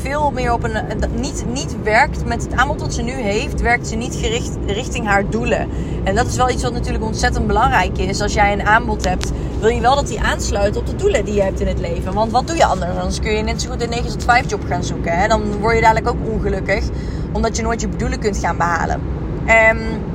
veel 0.01 0.31
meer 0.31 0.53
op 0.53 0.63
een. 0.63 0.77
Niet, 1.15 1.45
niet 1.53 1.75
werkt 1.83 2.25
met 2.25 2.43
het 2.43 2.53
aanbod 2.53 2.79
dat 2.79 2.93
ze 2.93 3.01
nu 3.01 3.11
heeft, 3.11 3.61
werkt 3.61 3.87
ze 3.87 3.95
niet 3.95 4.15
gericht 4.15 4.57
richting 4.65 5.05
haar 5.07 5.29
doelen. 5.29 5.69
En 6.03 6.15
dat 6.15 6.27
is 6.27 6.35
wel 6.35 6.49
iets 6.49 6.63
wat 6.63 6.73
natuurlijk 6.73 7.03
ontzettend 7.03 7.47
belangrijk 7.47 7.97
is. 7.97 8.21
Als 8.21 8.33
jij 8.33 8.53
een 8.53 8.65
aanbod 8.65 9.07
hebt, 9.07 9.31
wil 9.59 9.69
je 9.69 9.81
wel 9.81 9.95
dat 9.95 10.07
die 10.07 10.21
aansluit 10.21 10.77
op 10.77 10.85
de 10.85 10.95
doelen 10.95 11.25
die 11.25 11.33
je 11.33 11.41
hebt 11.41 11.59
in 11.59 11.67
het 11.67 11.79
leven. 11.79 12.13
Want 12.13 12.31
wat 12.31 12.47
doe 12.47 12.55
je 12.55 12.65
anders? 12.65 12.97
Anders 12.97 13.19
kun 13.19 13.31
je 13.31 13.43
net 13.43 13.61
zo 13.61 13.69
goed 13.69 13.81
een 13.81 13.89
9 13.89 14.09
tot 14.09 14.23
5 14.23 14.49
job 14.49 14.65
gaan 14.67 14.83
zoeken. 14.83 15.17
Hè? 15.17 15.27
Dan 15.27 15.57
word 15.59 15.75
je 15.75 15.81
dadelijk 15.81 16.07
ook 16.07 16.33
ongelukkig, 16.33 16.83
omdat 17.31 17.55
je 17.55 17.63
nooit 17.63 17.81
je 17.81 17.89
doelen 17.97 18.19
kunt 18.19 18.37
gaan 18.37 18.57
behalen. 18.57 19.01
Um, 19.47 20.13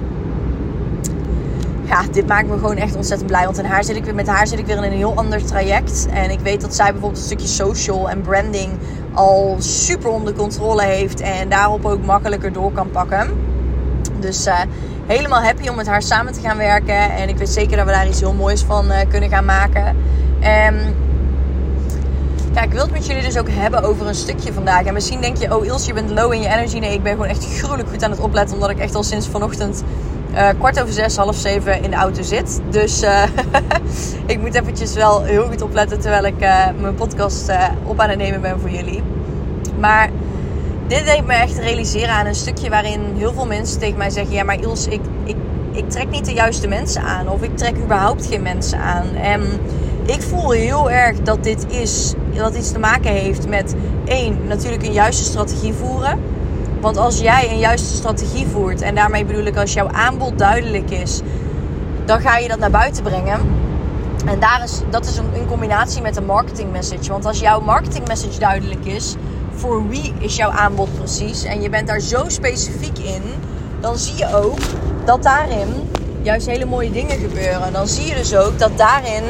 ja, 1.91 2.03
dit 2.13 2.27
maakt 2.27 2.49
me 2.49 2.59
gewoon 2.59 2.77
echt 2.77 2.97
ontzettend 2.97 3.31
blij. 3.31 3.45
Want 3.45 3.59
in 3.59 3.65
haar 3.65 3.85
zit 3.85 3.97
ik 3.97 4.05
weer, 4.05 4.15
met 4.15 4.27
haar 4.27 4.47
zit 4.47 4.59
ik 4.59 4.67
weer 4.67 4.77
in 4.77 4.83
een 4.83 4.93
heel 4.93 5.13
ander 5.15 5.45
traject. 5.45 6.07
En 6.13 6.31
ik 6.31 6.41
weet 6.41 6.61
dat 6.61 6.75
zij 6.75 6.93
bijvoorbeeld 6.93 7.21
een 7.21 7.27
stukje 7.27 7.47
social 7.47 8.11
en 8.11 8.21
branding 8.21 8.71
al 9.15 9.57
super 9.59 10.11
onder 10.11 10.35
controle 10.35 10.83
heeft. 10.83 11.21
En 11.21 11.49
daarop 11.49 11.85
ook 11.85 12.05
makkelijker 12.05 12.53
door 12.53 12.73
kan 12.73 12.91
pakken. 12.91 13.31
Dus 14.19 14.47
uh, 14.47 14.61
helemaal 15.07 15.43
happy 15.43 15.69
om 15.69 15.77
met 15.77 15.87
haar 15.87 16.03
samen 16.03 16.33
te 16.33 16.41
gaan 16.41 16.57
werken. 16.57 17.11
En 17.11 17.29
ik 17.29 17.37
weet 17.37 17.49
zeker 17.49 17.77
dat 17.77 17.87
we 17.87 17.93
daar 17.93 18.09
iets 18.09 18.21
heel 18.21 18.35
moois 18.35 18.63
van 18.63 18.87
uh, 18.87 18.97
kunnen 19.09 19.29
gaan 19.29 19.45
maken. 19.45 19.97
Um, 20.69 20.95
ik 22.63 22.73
wil 22.73 22.83
het 22.83 22.93
met 22.93 23.07
jullie 23.07 23.23
dus 23.23 23.39
ook 23.39 23.49
hebben 23.51 23.83
over 23.83 24.07
een 24.07 24.15
stukje 24.15 24.53
vandaag. 24.53 24.85
En 24.85 24.95
misschien 24.95 25.21
denk 25.21 25.37
je, 25.37 25.57
oh 25.57 25.65
Ilse, 25.65 25.87
je 25.87 25.93
bent 25.95 26.11
low 26.11 26.33
in 26.33 26.41
je 26.41 26.49
energy. 26.49 26.79
Nee, 26.79 26.95
ik 26.95 27.03
ben 27.03 27.13
gewoon 27.13 27.27
echt 27.27 27.59
gruwelijk 27.59 27.89
goed 27.89 28.05
aan 28.05 28.11
het 28.11 28.21
opletten. 28.21 28.55
Omdat 28.55 28.71
ik 28.71 28.79
echt 28.79 28.95
al 28.95 29.03
sinds 29.03 29.29
vanochtend 29.29 29.83
uh, 30.35 30.49
kwart 30.59 30.81
over 30.81 30.93
zes, 30.93 31.17
half 31.17 31.37
zeven 31.37 31.83
in 31.83 31.91
de 31.91 31.97
auto 31.97 32.23
zit. 32.23 32.61
Dus 32.71 33.03
uh, 33.03 33.23
ik 34.27 34.41
moet 34.41 34.55
eventjes 34.55 34.95
wel 34.95 35.23
heel 35.23 35.47
goed 35.47 35.63
opletten 35.63 36.01
terwijl 36.01 36.25
ik 36.25 36.43
uh, 36.43 36.67
mijn 36.81 36.95
podcast 36.95 37.53
op 37.85 38.01
aan 38.01 38.09
het 38.09 38.19
nemen 38.19 38.41
ben 38.41 38.61
voor 38.61 38.71
jullie. 38.71 39.03
Maar 39.79 40.11
dit 40.87 41.05
deed 41.05 41.27
me 41.27 41.33
echt 41.33 41.59
realiseren 41.59 42.15
aan 42.15 42.27
een 42.27 42.35
stukje 42.35 42.71
waarin 42.71 43.01
heel 43.17 43.33
veel 43.33 43.47
mensen 43.47 43.79
tegen 43.79 43.99
mij 43.99 44.11
zeggen: 44.11 44.35
Ja, 44.35 44.45
maar 44.45 44.61
Ils, 44.61 44.87
ik, 44.87 45.01
ik, 45.25 45.37
ik 45.73 45.91
trek 45.91 46.11
niet 46.11 46.25
de 46.25 46.33
juiste 46.33 46.69
mensen 46.69 47.03
aan. 47.03 47.29
Of 47.29 47.43
ik 47.43 47.57
trek 47.57 47.77
überhaupt 47.77 48.27
geen 48.27 48.43
mensen 48.43 48.79
aan. 48.79 49.15
En 49.15 49.43
ik 50.07 50.23
voel 50.23 50.51
heel 50.51 50.91
erg 50.91 51.21
dat 51.21 51.45
dit 51.45 51.67
is, 51.69 52.15
dat 52.35 52.57
iets 52.57 52.73
te 52.73 52.79
maken 52.79 53.11
heeft 53.11 53.49
met 53.49 53.75
één, 54.05 54.39
natuurlijk 54.47 54.83
een 54.83 54.93
juiste 54.93 55.25
strategie 55.25 55.73
voeren. 55.73 56.19
Want 56.81 56.97
als 56.97 57.19
jij 57.19 57.51
een 57.51 57.59
juiste 57.59 57.95
strategie 57.95 58.47
voert, 58.47 58.83
en 58.83 58.95
daarmee 58.95 59.25
bedoel 59.25 59.45
ik 59.45 59.57
als 59.57 59.73
jouw 59.73 59.89
aanbod 59.89 60.39
duidelijk 60.39 60.91
is, 60.91 61.21
dan 62.05 62.21
ga 62.21 62.37
je 62.37 62.49
dat 62.49 62.59
naar 62.59 62.71
buiten 62.71 63.03
brengen. 63.03 63.41
En 64.27 64.41
daar 64.41 64.63
is, 64.65 64.81
dat 64.91 65.07
is 65.07 65.17
een, 65.17 65.33
in 65.33 65.47
combinatie 65.47 66.03
met 66.03 66.17
een 66.17 66.25
marketing 66.25 66.73
message. 66.73 67.11
Want 67.11 67.27
als 67.27 67.41
jouw 67.41 67.61
marketing 67.61 68.07
message 68.07 68.39
duidelijk 68.39 68.85
is, 68.85 69.15
voor 69.55 69.89
wie 69.89 70.15
is 70.19 70.37
jouw 70.37 70.51
aanbod 70.51 70.95
precies, 70.99 71.45
en 71.45 71.63
je 71.63 71.69
bent 71.69 71.87
daar 71.87 72.01
zo 72.01 72.25
specifiek 72.29 72.99
in, 72.99 73.23
dan 73.81 73.99
zie 73.99 74.17
je 74.17 74.37
ook 74.37 74.59
dat 75.05 75.23
daarin 75.23 75.69
juist 76.23 76.47
hele 76.47 76.65
mooie 76.65 76.91
dingen 76.91 77.19
gebeuren. 77.19 77.73
Dan 77.73 77.89
zie 77.89 78.07
je 78.07 78.15
dus 78.15 78.37
ook 78.37 78.59
dat 78.59 78.79
daarin 78.79 79.23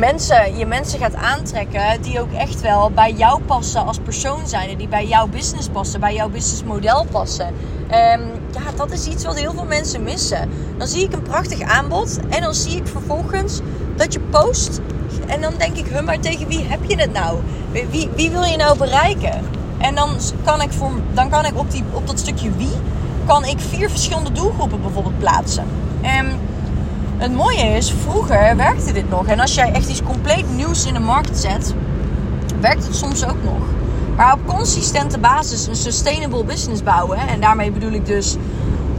mensen, 0.00 0.56
je 0.56 0.66
mensen 0.66 0.98
gaat 0.98 1.14
aantrekken 1.14 2.02
die 2.02 2.20
ook 2.20 2.32
echt 2.32 2.60
wel 2.60 2.90
bij 2.90 3.12
jou 3.12 3.40
passen 3.40 3.86
als 3.86 3.98
persoon 3.98 4.46
zijn. 4.46 4.78
Die 4.78 4.88
bij 4.88 5.06
jouw 5.06 5.26
business 5.26 5.68
passen, 5.68 6.00
bij 6.00 6.14
jouw 6.14 6.28
businessmodel 6.28 7.06
passen. 7.10 7.46
Um, 7.46 8.22
ja, 8.52 8.72
dat 8.76 8.90
is 8.90 9.06
iets 9.06 9.24
wat 9.24 9.38
heel 9.38 9.52
veel 9.52 9.64
mensen 9.64 10.02
missen. 10.02 10.50
Dan 10.78 10.86
zie 10.86 11.04
ik 11.04 11.12
een 11.12 11.22
prachtig 11.22 11.60
aanbod 11.60 12.18
en 12.28 12.42
dan 12.42 12.54
zie 12.54 12.76
ik 12.76 12.86
vervolgens 12.86 13.60
dat 13.96 14.12
je 14.12 14.20
post. 14.20 14.80
En 15.26 15.40
dan 15.40 15.52
denk 15.58 15.76
ik, 15.76 15.86
huh, 15.86 16.02
maar 16.02 16.20
tegen 16.20 16.46
wie 16.46 16.64
heb 16.64 16.80
je 16.86 16.96
het 16.96 17.12
nou? 17.12 17.38
Wie, 17.90 18.10
wie 18.14 18.30
wil 18.30 18.42
je 18.42 18.56
nou 18.56 18.78
bereiken? 18.78 19.44
En 19.78 19.94
dan 19.94 20.08
kan 20.44 20.62
ik, 20.62 20.72
voor, 20.72 20.90
dan 21.12 21.30
kan 21.30 21.44
ik 21.44 21.58
op, 21.58 21.70
die, 21.70 21.84
op 21.92 22.06
dat 22.06 22.18
stukje 22.18 22.50
wie, 22.56 22.72
kan 23.26 23.44
ik 23.44 23.58
vier 23.58 23.90
verschillende 23.90 24.32
doelgroepen 24.32 24.80
bijvoorbeeld 24.80 25.18
plaatsen. 25.18 25.64
Um, 26.02 26.38
het 27.20 27.34
mooie 27.34 27.76
is, 27.76 27.92
vroeger 27.92 28.56
werkte 28.56 28.92
dit 28.92 29.10
nog. 29.10 29.26
En 29.26 29.40
als 29.40 29.54
jij 29.54 29.72
echt 29.72 29.88
iets 29.88 30.02
compleet 30.02 30.54
nieuws 30.54 30.86
in 30.86 30.94
de 30.94 31.00
markt 31.00 31.38
zet, 31.38 31.74
werkt 32.60 32.86
het 32.86 32.96
soms 32.96 33.24
ook 33.24 33.42
nog. 33.42 33.62
Maar 34.16 34.32
op 34.32 34.46
consistente 34.46 35.18
basis 35.18 35.66
een 35.66 35.76
sustainable 35.76 36.44
business 36.44 36.82
bouwen. 36.82 37.18
En 37.18 37.40
daarmee 37.40 37.70
bedoel 37.70 37.92
ik 37.92 38.06
dus 38.06 38.36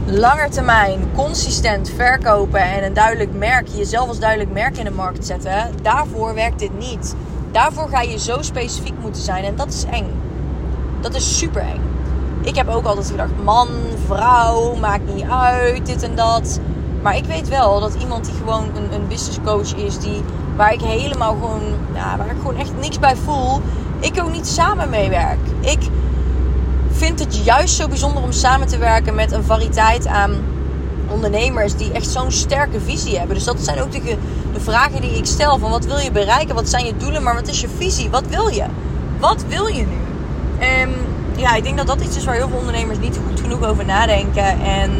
langer 0.06 0.50
termijn 0.50 1.00
consistent 1.14 1.90
verkopen 1.96 2.60
en 2.60 2.84
een 2.84 2.94
duidelijk 2.94 3.32
merk, 3.34 3.68
jezelf 3.68 4.08
als 4.08 4.18
duidelijk 4.18 4.52
merk 4.52 4.76
in 4.76 4.84
de 4.84 4.90
markt 4.90 5.26
zetten. 5.26 5.70
Daarvoor 5.82 6.34
werkt 6.34 6.58
dit 6.58 6.78
niet. 6.78 7.14
Daarvoor 7.52 7.88
ga 7.88 8.00
je 8.00 8.18
zo 8.18 8.42
specifiek 8.42 8.94
moeten 9.00 9.22
zijn 9.22 9.44
en 9.44 9.56
dat 9.56 9.68
is 9.68 9.84
eng. 9.84 10.10
Dat 11.00 11.14
is 11.14 11.38
super 11.38 11.62
eng. 11.62 11.80
Ik 12.42 12.56
heb 12.56 12.68
ook 12.68 12.84
altijd 12.84 13.06
gedacht, 13.06 13.30
man, 13.44 13.68
vrouw, 14.06 14.74
maakt 14.74 15.14
niet 15.14 15.24
uit, 15.28 15.86
dit 15.86 16.02
en 16.02 16.14
dat. 16.14 16.60
Maar 17.02 17.16
ik 17.16 17.24
weet 17.24 17.48
wel 17.48 17.80
dat 17.80 17.94
iemand 17.94 18.24
die 18.24 18.34
gewoon 18.34 18.64
een, 18.74 18.92
een 18.92 19.08
business 19.08 19.38
coach 19.44 19.74
is, 19.74 19.98
die, 19.98 20.22
waar 20.56 20.72
ik 20.72 20.80
helemaal 20.80 21.32
gewoon, 21.32 21.62
ja, 21.94 22.16
waar 22.16 22.26
ik 22.26 22.36
gewoon 22.38 22.56
echt 22.56 22.72
niks 22.80 22.98
bij 22.98 23.16
voel, 23.16 23.60
ik 24.00 24.22
ook 24.22 24.32
niet 24.32 24.46
samen 24.46 24.90
mee 24.90 25.10
werk. 25.10 25.38
Ik 25.60 25.88
vind 26.92 27.18
het 27.18 27.44
juist 27.44 27.74
zo 27.74 27.88
bijzonder 27.88 28.22
om 28.22 28.32
samen 28.32 28.66
te 28.66 28.78
werken 28.78 29.14
met 29.14 29.32
een 29.32 29.44
variëteit 29.44 30.06
aan 30.06 30.34
ondernemers 31.08 31.76
die 31.76 31.92
echt 31.92 32.06
zo'n 32.06 32.30
sterke 32.30 32.80
visie 32.80 33.18
hebben. 33.18 33.34
Dus 33.34 33.44
dat 33.44 33.60
zijn 33.60 33.80
ook 33.80 33.92
de, 33.92 34.16
de 34.52 34.60
vragen 34.60 35.00
die 35.00 35.16
ik 35.16 35.26
stel. 35.26 35.58
Van 35.58 35.70
wat 35.70 35.84
wil 35.84 35.98
je 35.98 36.10
bereiken? 36.10 36.54
Wat 36.54 36.68
zijn 36.68 36.84
je 36.84 36.96
doelen? 36.96 37.22
Maar 37.22 37.34
wat 37.34 37.48
is 37.48 37.60
je 37.60 37.68
visie? 37.76 38.10
Wat 38.10 38.26
wil 38.26 38.48
je? 38.48 38.64
Wat 39.18 39.44
wil 39.48 39.66
je 39.66 39.86
nu? 39.86 39.98
En 40.58 40.90
ja, 41.36 41.54
ik 41.54 41.62
denk 41.62 41.76
dat 41.76 41.86
dat 41.86 42.00
iets 42.00 42.16
is 42.16 42.24
waar 42.24 42.34
heel 42.34 42.48
veel 42.48 42.58
ondernemers 42.58 42.98
niet 42.98 43.18
goed 43.28 43.40
genoeg 43.40 43.64
over 43.64 43.84
nadenken. 43.84 44.60
En 44.60 44.90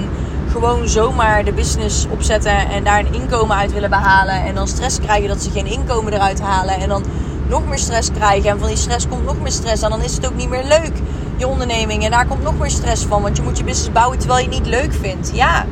gewoon 0.52 0.88
zomaar 0.88 1.44
de 1.44 1.52
business 1.52 2.06
opzetten 2.10 2.68
en 2.68 2.84
daar 2.84 2.98
een 2.98 3.14
inkomen 3.14 3.56
uit 3.56 3.72
willen 3.72 3.90
behalen. 3.90 4.34
En 4.34 4.54
dan 4.54 4.68
stress 4.68 5.00
krijgen 5.00 5.28
dat 5.28 5.42
ze 5.42 5.50
geen 5.50 5.66
inkomen 5.66 6.12
eruit 6.12 6.40
halen. 6.40 6.74
En 6.74 6.88
dan 6.88 7.04
nog 7.48 7.68
meer 7.68 7.78
stress 7.78 8.10
krijgen. 8.10 8.50
En 8.50 8.58
van 8.58 8.68
die 8.68 8.76
stress 8.76 9.08
komt 9.08 9.24
nog 9.24 9.40
meer 9.40 9.52
stress. 9.52 9.82
En 9.82 9.90
dan 9.90 10.02
is 10.02 10.14
het 10.14 10.26
ook 10.26 10.34
niet 10.34 10.48
meer 10.48 10.64
leuk, 10.64 10.92
je 11.36 11.46
onderneming. 11.46 12.04
En 12.04 12.10
daar 12.10 12.26
komt 12.26 12.42
nog 12.42 12.58
meer 12.58 12.70
stress 12.70 13.04
van. 13.04 13.22
Want 13.22 13.36
je 13.36 13.42
moet 13.42 13.58
je 13.58 13.64
business 13.64 13.92
bouwen 13.92 14.18
terwijl 14.18 14.44
je 14.44 14.48
het 14.50 14.58
niet 14.58 14.66
leuk 14.66 14.92
vindt. 14.92 15.30
Ja. 15.34 15.66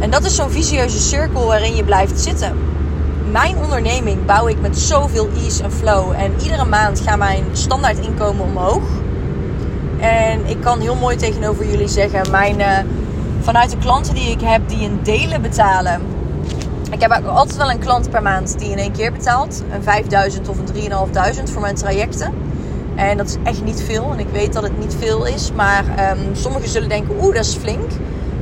En 0.00 0.10
dat 0.10 0.24
is 0.24 0.34
zo'n 0.34 0.50
vicieuze 0.50 1.00
cirkel 1.00 1.46
waarin 1.46 1.76
je 1.76 1.84
blijft 1.84 2.20
zitten. 2.20 2.56
Mijn 3.30 3.56
onderneming 3.56 4.24
bouw 4.24 4.48
ik 4.48 4.60
met 4.60 4.78
zoveel 4.78 5.28
ease 5.42 5.62
en 5.62 5.72
flow. 5.72 6.12
En 6.12 6.32
iedere 6.42 6.64
maand 6.64 7.00
gaat 7.00 7.18
mijn 7.18 7.44
standaard 7.52 7.98
inkomen 7.98 8.44
omhoog. 8.44 8.82
En 9.98 10.46
ik 10.46 10.60
kan 10.60 10.80
heel 10.80 10.94
mooi 10.94 11.16
tegenover 11.16 11.66
jullie 11.70 11.88
zeggen, 11.88 12.30
mijn, 12.30 12.58
uh, 12.58 12.78
vanuit 13.42 13.70
de 13.70 13.78
klanten 13.78 14.14
die 14.14 14.30
ik 14.30 14.40
heb 14.40 14.68
die 14.68 14.80
in 14.80 15.00
delen 15.02 15.42
betalen. 15.42 16.00
Ik 16.90 17.00
heb 17.00 17.12
altijd 17.12 17.56
wel 17.56 17.70
een 17.70 17.78
klant 17.78 18.10
per 18.10 18.22
maand 18.22 18.58
die 18.58 18.70
in 18.70 18.78
één 18.78 18.92
keer 18.92 19.12
betaalt. 19.12 19.62
Een 19.72 19.82
5000 19.82 20.48
of 20.48 20.58
een 20.58 20.64
3500 20.64 21.50
voor 21.50 21.60
mijn 21.60 21.74
trajecten. 21.74 22.34
En 22.94 23.16
dat 23.16 23.28
is 23.28 23.36
echt 23.44 23.64
niet 23.64 23.82
veel. 23.82 24.12
En 24.12 24.18
ik 24.18 24.28
weet 24.32 24.52
dat 24.52 24.62
het 24.62 24.78
niet 24.78 24.96
veel 24.98 25.26
is. 25.26 25.52
Maar 25.52 25.84
um, 26.10 26.34
sommigen 26.34 26.68
zullen 26.68 26.88
denken, 26.88 27.14
oeh, 27.22 27.34
dat 27.34 27.44
is 27.44 27.54
flink. 27.54 27.90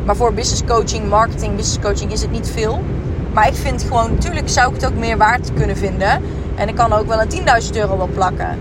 Maar 0.04 0.16
voor 0.16 0.34
business 0.34 0.64
coaching, 0.64 1.08
marketing, 1.08 1.56
business 1.56 1.78
coaching 1.80 2.12
is 2.12 2.20
het 2.20 2.30
niet 2.30 2.48
veel. 2.48 2.82
Maar 3.32 3.48
ik 3.48 3.54
vind 3.54 3.82
gewoon, 3.82 4.10
natuurlijk 4.10 4.48
zou 4.48 4.68
ik 4.74 4.80
het 4.80 4.90
ook 4.90 4.98
meer 4.98 5.16
waard 5.16 5.54
kunnen 5.54 5.76
vinden. 5.76 6.22
En 6.54 6.68
ik 6.68 6.74
kan 6.74 6.92
ook 6.92 7.06
wel 7.06 7.20
een 7.20 7.62
10.000 7.62 7.70
euro 7.72 7.96
wel 7.96 8.08
plakken. 8.14 8.58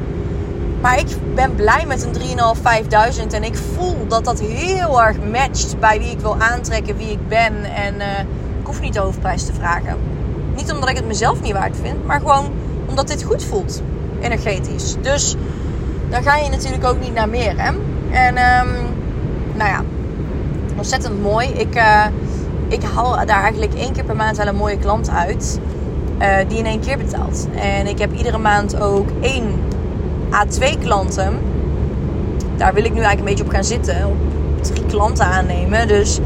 Maar 0.82 1.00
ik 1.00 1.08
ben 1.36 1.56
blij 1.56 1.86
met 1.86 2.04
een 2.04 2.14
3.500, 2.56 2.62
5000 2.62 3.34
en 3.34 3.44
ik 3.44 3.56
voel 3.56 4.08
dat 4.08 4.26
dat 4.26 4.40
heel 4.40 5.02
erg 5.02 5.18
matcht 5.32 5.80
bij 5.80 6.00
wie 6.00 6.12
ik 6.12 6.20
wil 6.20 6.36
aantrekken, 6.40 6.98
wie 6.98 7.12
ik 7.12 7.28
ben. 7.28 7.64
En 7.64 7.96
uh, 7.96 8.20
ik 8.60 8.66
hoef 8.66 8.82
niet 8.82 8.94
de 8.94 9.00
hoofdprijs 9.00 9.46
te 9.46 9.54
vragen. 9.54 9.98
Niet 10.56 10.72
omdat 10.72 10.90
ik 10.90 10.96
het 10.96 11.08
mezelf 11.08 11.42
niet 11.42 11.54
waard 11.54 11.76
vind, 11.82 12.06
maar 12.06 12.20
gewoon 12.20 12.52
omdat 12.86 13.08
dit 13.08 13.24
goed 13.24 13.44
voelt, 13.44 13.82
energetisch. 14.22 14.96
Dus 15.02 15.36
dan 16.10 16.24
ga 16.24 16.36
je 16.36 16.50
natuurlijk 16.50 16.86
ook 16.86 17.00
niet 17.00 17.14
naar 17.14 17.30
meer. 17.30 17.54
Hè? 17.58 17.72
En 18.12 18.38
um, 18.38 18.76
nou 19.54 19.70
ja, 19.70 19.84
ontzettend 20.78 21.22
mooi. 21.22 21.48
Ik, 21.48 21.76
uh, 21.76 22.06
ik 22.68 22.84
haal 22.84 23.26
daar 23.26 23.42
eigenlijk 23.42 23.74
één 23.74 23.94
keer 23.94 24.04
per 24.04 24.16
maand 24.16 24.38
wel 24.38 24.48
een 24.48 24.56
mooie 24.56 24.78
klant 24.78 25.10
uit. 25.10 25.60
Uh, 26.22 26.38
die 26.48 26.58
in 26.58 26.66
één 26.66 26.80
keer 26.80 26.98
betaalt. 26.98 27.48
En 27.56 27.88
ik 27.88 28.00
heb 28.00 28.14
iedere 28.14 28.38
maand 28.38 28.82
ook 28.82 29.08
één 29.22 29.44
A2 30.30 30.80
klanten. 30.80 31.40
Daar 32.58 32.74
wil 32.74 32.84
ik 32.84 32.94
nu 32.94 33.00
eigenlijk 33.00 33.20
een 33.20 33.26
beetje 33.26 33.44
op 33.44 33.50
gaan 33.50 33.64
zitten. 33.64 34.06
Op 34.06 34.64
drie 34.64 34.86
klanten 34.86 35.26
aannemen. 35.26 35.88
Dus 35.88 36.20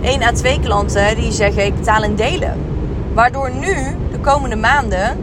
één 0.00 0.20
A2 0.20 0.60
klanten 0.62 1.16
die 1.16 1.32
zeggen 1.32 1.66
ik 1.66 1.74
betaal 1.74 2.02
in 2.02 2.14
delen. 2.14 2.54
Waardoor 3.12 3.50
nu 3.50 3.74
de 4.10 4.18
komende 4.20 4.56
maanden, 4.56 5.16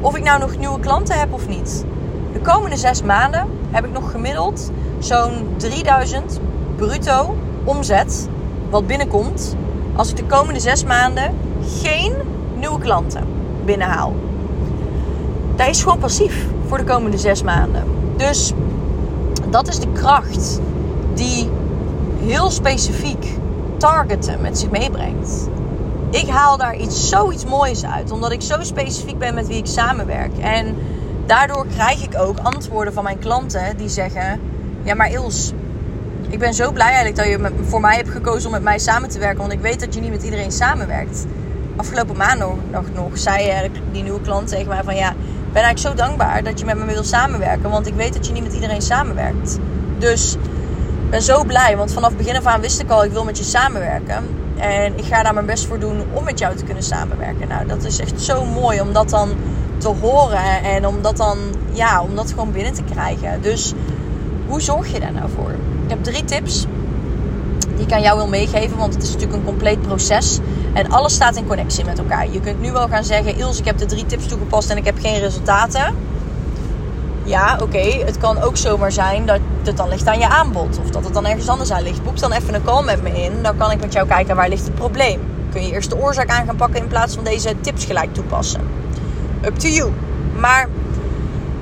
of 0.00 0.16
ik 0.16 0.24
nou 0.24 0.40
nog 0.40 0.58
nieuwe 0.58 0.80
klanten 0.80 1.18
heb 1.18 1.32
of 1.32 1.48
niet. 1.48 1.84
De 2.32 2.40
komende 2.40 2.76
zes 2.76 3.02
maanden 3.02 3.46
heb 3.70 3.84
ik 3.84 3.92
nog 3.92 4.10
gemiddeld 4.10 4.70
zo'n 4.98 5.46
3000 5.56 6.40
bruto 6.76 7.36
omzet 7.64 8.28
wat 8.70 8.86
binnenkomt 8.86 9.56
als 9.96 10.10
ik 10.10 10.16
de 10.16 10.24
komende 10.24 10.60
zes 10.60 10.84
maanden 10.84 11.34
geen 11.82 12.12
nieuwe 12.58 12.78
klanten 12.78 13.24
binnenhaal. 13.64 14.14
Dat 15.56 15.68
is 15.68 15.82
gewoon 15.82 15.98
passief 15.98 16.46
voor 16.68 16.78
de 16.78 16.84
komende 16.84 17.18
zes 17.18 17.42
maanden. 17.42 17.84
Dus 18.16 18.52
dat 19.50 19.68
is 19.68 19.78
de 19.78 19.92
kracht 19.92 20.60
die 21.14 21.50
heel 22.18 22.50
specifiek 22.50 23.26
targeten 23.76 24.40
met 24.40 24.58
zich 24.58 24.70
meebrengt. 24.70 25.48
Ik 26.10 26.28
haal 26.28 26.56
daar 26.56 26.76
iets, 26.76 27.08
zoiets 27.08 27.44
moois 27.44 27.84
uit, 27.84 28.10
omdat 28.10 28.32
ik 28.32 28.42
zo 28.42 28.62
specifiek 28.62 29.18
ben 29.18 29.34
met 29.34 29.46
wie 29.46 29.56
ik 29.56 29.66
samenwerk. 29.66 30.38
En 30.38 30.76
daardoor 31.26 31.66
krijg 31.66 32.04
ik 32.04 32.18
ook 32.18 32.38
antwoorden 32.42 32.92
van 32.92 33.04
mijn 33.04 33.18
klanten 33.18 33.76
die 33.76 33.88
zeggen: 33.88 34.40
Ja, 34.82 34.94
maar 34.94 35.10
Ils, 35.10 35.52
ik 36.28 36.38
ben 36.38 36.54
zo 36.54 36.72
blij 36.72 36.92
eigenlijk 36.92 37.16
dat 37.16 37.26
je 37.26 37.64
voor 37.64 37.80
mij 37.80 37.96
hebt 37.96 38.08
gekozen 38.10 38.46
om 38.46 38.52
met 38.52 38.62
mij 38.62 38.78
samen 38.78 39.08
te 39.08 39.18
werken, 39.18 39.38
want 39.38 39.52
ik 39.52 39.60
weet 39.60 39.80
dat 39.80 39.94
je 39.94 40.00
niet 40.00 40.10
met 40.10 40.22
iedereen 40.22 40.52
samenwerkt. 40.52 41.26
Afgelopen 41.76 42.16
maand 42.16 42.38
nog, 42.70 42.84
nog, 42.94 43.18
zei 43.18 43.70
die 43.92 44.02
nieuwe 44.02 44.20
klant 44.20 44.48
tegen 44.48 44.68
mij: 44.68 44.82
van 44.84 44.96
ja 44.96 45.14
ben 45.54 45.62
eigenlijk 45.62 45.96
zo 45.96 46.06
dankbaar 46.06 46.42
dat 46.42 46.58
je 46.58 46.64
met 46.64 46.76
me 46.76 46.84
wil 46.84 47.04
samenwerken. 47.04 47.70
Want 47.70 47.86
ik 47.86 47.94
weet 47.94 48.12
dat 48.12 48.26
je 48.26 48.32
niet 48.32 48.42
met 48.42 48.52
iedereen 48.52 48.82
samenwerkt. 48.82 49.58
Dus 49.98 50.34
ik 51.04 51.10
ben 51.10 51.22
zo 51.22 51.44
blij. 51.44 51.76
Want 51.76 51.92
vanaf 51.92 52.16
begin 52.16 52.36
af 52.36 52.46
aan 52.46 52.60
wist 52.60 52.80
ik 52.80 52.90
al, 52.90 53.04
ik 53.04 53.12
wil 53.12 53.24
met 53.24 53.38
je 53.38 53.44
samenwerken. 53.44 54.24
En 54.56 54.98
ik 54.98 55.04
ga 55.04 55.22
daar 55.22 55.34
mijn 55.34 55.46
best 55.46 55.66
voor 55.66 55.78
doen 55.78 56.02
om 56.12 56.24
met 56.24 56.38
jou 56.38 56.56
te 56.56 56.64
kunnen 56.64 56.82
samenwerken. 56.82 57.48
Nou, 57.48 57.66
dat 57.66 57.84
is 57.84 57.98
echt 57.98 58.20
zo 58.20 58.44
mooi 58.44 58.80
om 58.80 58.92
dat 58.92 59.10
dan 59.10 59.30
te 59.78 59.88
horen. 59.88 60.62
En 60.62 60.86
om 60.86 61.02
dat 61.02 61.16
dan, 61.16 61.38
ja, 61.72 62.02
om 62.02 62.16
dat 62.16 62.30
gewoon 62.30 62.52
binnen 62.52 62.72
te 62.72 62.82
krijgen. 62.82 63.42
Dus 63.42 63.72
hoe 64.46 64.60
zorg 64.60 64.92
je 64.92 65.00
daar 65.00 65.12
nou 65.12 65.28
voor? 65.36 65.50
Ik 65.84 65.90
heb 65.90 66.04
drie 66.04 66.24
tips 66.24 66.66
die 67.76 67.86
ik 67.86 67.92
aan 67.92 68.02
jou 68.02 68.16
wil 68.16 68.28
meegeven. 68.28 68.76
Want 68.76 68.94
het 68.94 69.02
is 69.02 69.12
natuurlijk 69.12 69.38
een 69.38 69.44
compleet 69.44 69.82
proces. 69.82 70.38
En 70.74 70.90
alles 70.90 71.14
staat 71.14 71.36
in 71.36 71.46
connectie 71.46 71.84
met 71.84 71.98
elkaar. 71.98 72.30
Je 72.30 72.40
kunt 72.40 72.60
nu 72.60 72.72
wel 72.72 72.88
gaan 72.88 73.04
zeggen: 73.04 73.36
Ils, 73.36 73.58
ik 73.58 73.64
heb 73.64 73.78
de 73.78 73.86
drie 73.86 74.06
tips 74.06 74.26
toegepast 74.26 74.70
en 74.70 74.76
ik 74.76 74.84
heb 74.84 74.98
geen 75.00 75.18
resultaten. 75.18 75.94
Ja, 77.24 77.58
oké. 77.62 78.04
Het 78.04 78.18
kan 78.18 78.42
ook 78.42 78.56
zomaar 78.56 78.92
zijn 78.92 79.26
dat 79.26 79.40
het 79.62 79.76
dan 79.76 79.88
ligt 79.88 80.06
aan 80.06 80.18
je 80.18 80.28
aanbod. 80.28 80.78
Of 80.78 80.90
dat 80.90 81.04
het 81.04 81.14
dan 81.14 81.26
ergens 81.26 81.48
anders 81.48 81.70
aan 81.70 81.82
ligt. 81.82 82.04
Boek 82.04 82.18
dan 82.18 82.32
even 82.32 82.54
een 82.54 82.64
call 82.64 82.84
met 82.84 83.02
me 83.02 83.22
in. 83.22 83.42
Dan 83.42 83.56
kan 83.56 83.70
ik 83.70 83.80
met 83.80 83.92
jou 83.92 84.06
kijken 84.06 84.36
waar 84.36 84.48
ligt 84.48 84.64
het 84.64 84.74
probleem. 84.74 85.20
Kun 85.52 85.62
je 85.62 85.72
eerst 85.72 85.90
de 85.90 85.96
oorzaak 85.96 86.28
aan 86.28 86.46
gaan 86.46 86.56
pakken 86.56 86.80
in 86.80 86.88
plaats 86.88 87.14
van 87.14 87.24
deze 87.24 87.54
tips 87.60 87.84
gelijk 87.84 88.14
toepassen. 88.14 88.60
Up 89.44 89.54
to 89.54 89.68
you. 89.68 89.92
Maar 90.38 90.68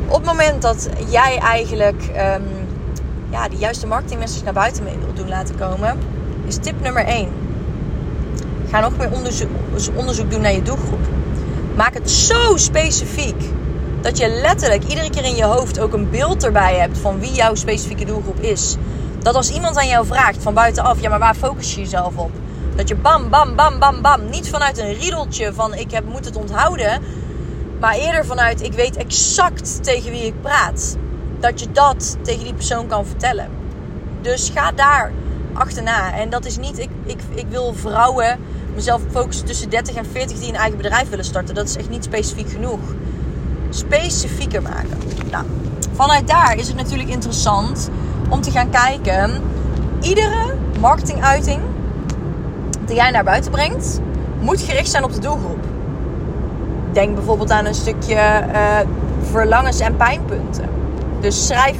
op 0.06 0.16
het 0.16 0.24
moment 0.24 0.62
dat 0.62 0.88
jij 1.08 1.38
eigenlijk 1.38 2.02
um, 2.02 2.42
ja, 3.30 3.48
de 3.48 3.56
juiste 3.56 3.86
marketingmessage 3.86 4.44
naar 4.44 4.52
buiten 4.52 4.84
mee 4.84 4.96
wil 4.98 5.14
doen 5.14 5.28
laten 5.28 5.58
komen, 5.58 5.98
is 6.46 6.56
tip 6.56 6.80
nummer 6.80 7.04
1 7.04 7.28
Ga 8.72 8.80
nog 8.80 8.96
meer 8.96 9.12
onderzoek, 9.12 9.48
onderzoek 9.94 10.30
doen 10.30 10.40
naar 10.40 10.52
je 10.52 10.62
doelgroep. 10.62 11.06
Maak 11.76 11.94
het 11.94 12.10
zo 12.10 12.56
specifiek 12.56 13.44
dat 14.00 14.18
je 14.18 14.28
letterlijk 14.28 14.84
iedere 14.84 15.10
keer 15.10 15.24
in 15.24 15.36
je 15.36 15.44
hoofd 15.44 15.80
ook 15.80 15.92
een 15.92 16.10
beeld 16.10 16.44
erbij 16.44 16.76
hebt 16.76 16.98
van 16.98 17.20
wie 17.20 17.32
jouw 17.32 17.54
specifieke 17.54 18.04
doelgroep 18.04 18.40
is. 18.40 18.76
Dat 19.18 19.34
als 19.34 19.50
iemand 19.50 19.76
aan 19.76 19.88
jou 19.88 20.06
vraagt 20.06 20.42
van 20.42 20.54
buitenaf, 20.54 21.00
ja 21.00 21.08
maar 21.08 21.18
waar 21.18 21.34
focus 21.34 21.74
je 21.74 21.80
jezelf 21.80 22.16
op? 22.16 22.30
Dat 22.76 22.88
je 22.88 22.94
bam, 22.94 23.28
bam, 23.28 23.56
bam, 23.56 23.78
bam, 23.78 24.02
bam. 24.02 24.30
Niet 24.30 24.48
vanuit 24.48 24.78
een 24.78 24.94
riedeltje 24.94 25.52
van 25.52 25.74
ik 25.74 25.90
heb, 25.90 26.04
moet 26.04 26.24
het 26.24 26.36
onthouden. 26.36 27.02
Maar 27.80 27.94
eerder 27.94 28.26
vanuit 28.26 28.62
ik 28.62 28.72
weet 28.72 28.96
exact 28.96 29.84
tegen 29.84 30.10
wie 30.10 30.26
ik 30.26 30.40
praat. 30.40 30.96
Dat 31.40 31.60
je 31.60 31.72
dat 31.72 32.16
tegen 32.22 32.44
die 32.44 32.54
persoon 32.54 32.86
kan 32.86 33.06
vertellen. 33.06 33.48
Dus 34.20 34.50
ga 34.54 34.72
daar 34.72 35.12
achterna. 35.52 36.12
En 36.14 36.30
dat 36.30 36.44
is 36.44 36.56
niet, 36.56 36.78
ik, 36.78 36.90
ik, 37.04 37.20
ik 37.34 37.46
wil 37.48 37.74
vrouwen 37.74 38.38
mezelf 38.74 39.00
focussen 39.10 39.46
tussen 39.46 39.70
30 39.70 39.94
en 39.94 40.06
40 40.12 40.38
die 40.38 40.48
een 40.48 40.54
eigen 40.54 40.76
bedrijf 40.76 41.08
willen 41.08 41.24
starten. 41.24 41.54
Dat 41.54 41.68
is 41.68 41.76
echt 41.76 41.90
niet 41.90 42.04
specifiek 42.04 42.50
genoeg. 42.50 42.80
Specifieker 43.70 44.62
maken. 44.62 44.98
Nou, 45.30 45.44
vanuit 45.92 46.28
daar 46.28 46.56
is 46.56 46.68
het 46.68 46.76
natuurlijk 46.76 47.08
interessant 47.08 47.90
om 48.28 48.40
te 48.40 48.50
gaan 48.50 48.70
kijken. 48.70 49.30
Iedere 50.00 50.54
marketinguiting 50.80 51.60
die 52.86 52.96
jij 52.96 53.10
naar 53.10 53.24
buiten 53.24 53.50
brengt, 53.50 54.00
moet 54.40 54.60
gericht 54.60 54.90
zijn 54.90 55.04
op 55.04 55.12
de 55.12 55.20
doelgroep. 55.20 55.64
Denk 56.92 57.14
bijvoorbeeld 57.14 57.50
aan 57.50 57.64
een 57.64 57.74
stukje 57.74 58.14
uh, 58.14 58.78
verlangens 59.30 59.80
en 59.80 59.96
pijnpunten. 59.96 60.68
Dus 61.20 61.46
schrijf 61.46 61.76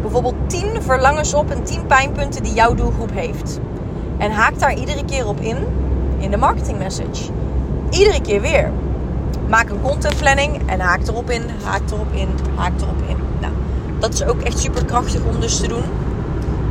bijvoorbeeld 0.00 0.34
10 0.46 0.82
verlangens 0.82 1.34
op 1.34 1.50
en 1.50 1.62
10 1.62 1.86
pijnpunten 1.86 2.42
die 2.42 2.52
jouw 2.52 2.74
doelgroep 2.74 3.10
heeft. 3.12 3.58
En 4.18 4.30
haak 4.30 4.58
daar 4.58 4.74
iedere 4.74 5.04
keer 5.04 5.26
op 5.26 5.40
in 5.40 5.56
in 6.18 6.30
de 6.30 6.36
marketing 6.36 6.78
message. 6.78 7.30
Iedere 7.90 8.20
keer 8.20 8.40
weer. 8.40 8.70
Maak 9.48 9.68
een 9.70 9.80
contentplanning 9.82 10.62
en 10.66 10.80
haak 10.80 11.06
erop 11.06 11.30
in, 11.30 11.42
haak 11.64 11.80
erop 11.90 12.12
in, 12.12 12.28
haak 12.54 12.72
erop 12.80 13.02
in. 13.08 13.16
Nou, 13.40 13.52
dat 13.98 14.12
is 14.12 14.24
ook 14.24 14.40
echt 14.40 14.58
super 14.58 14.84
krachtig 14.84 15.20
om 15.22 15.40
dus 15.40 15.56
te 15.56 15.68
doen. 15.68 15.82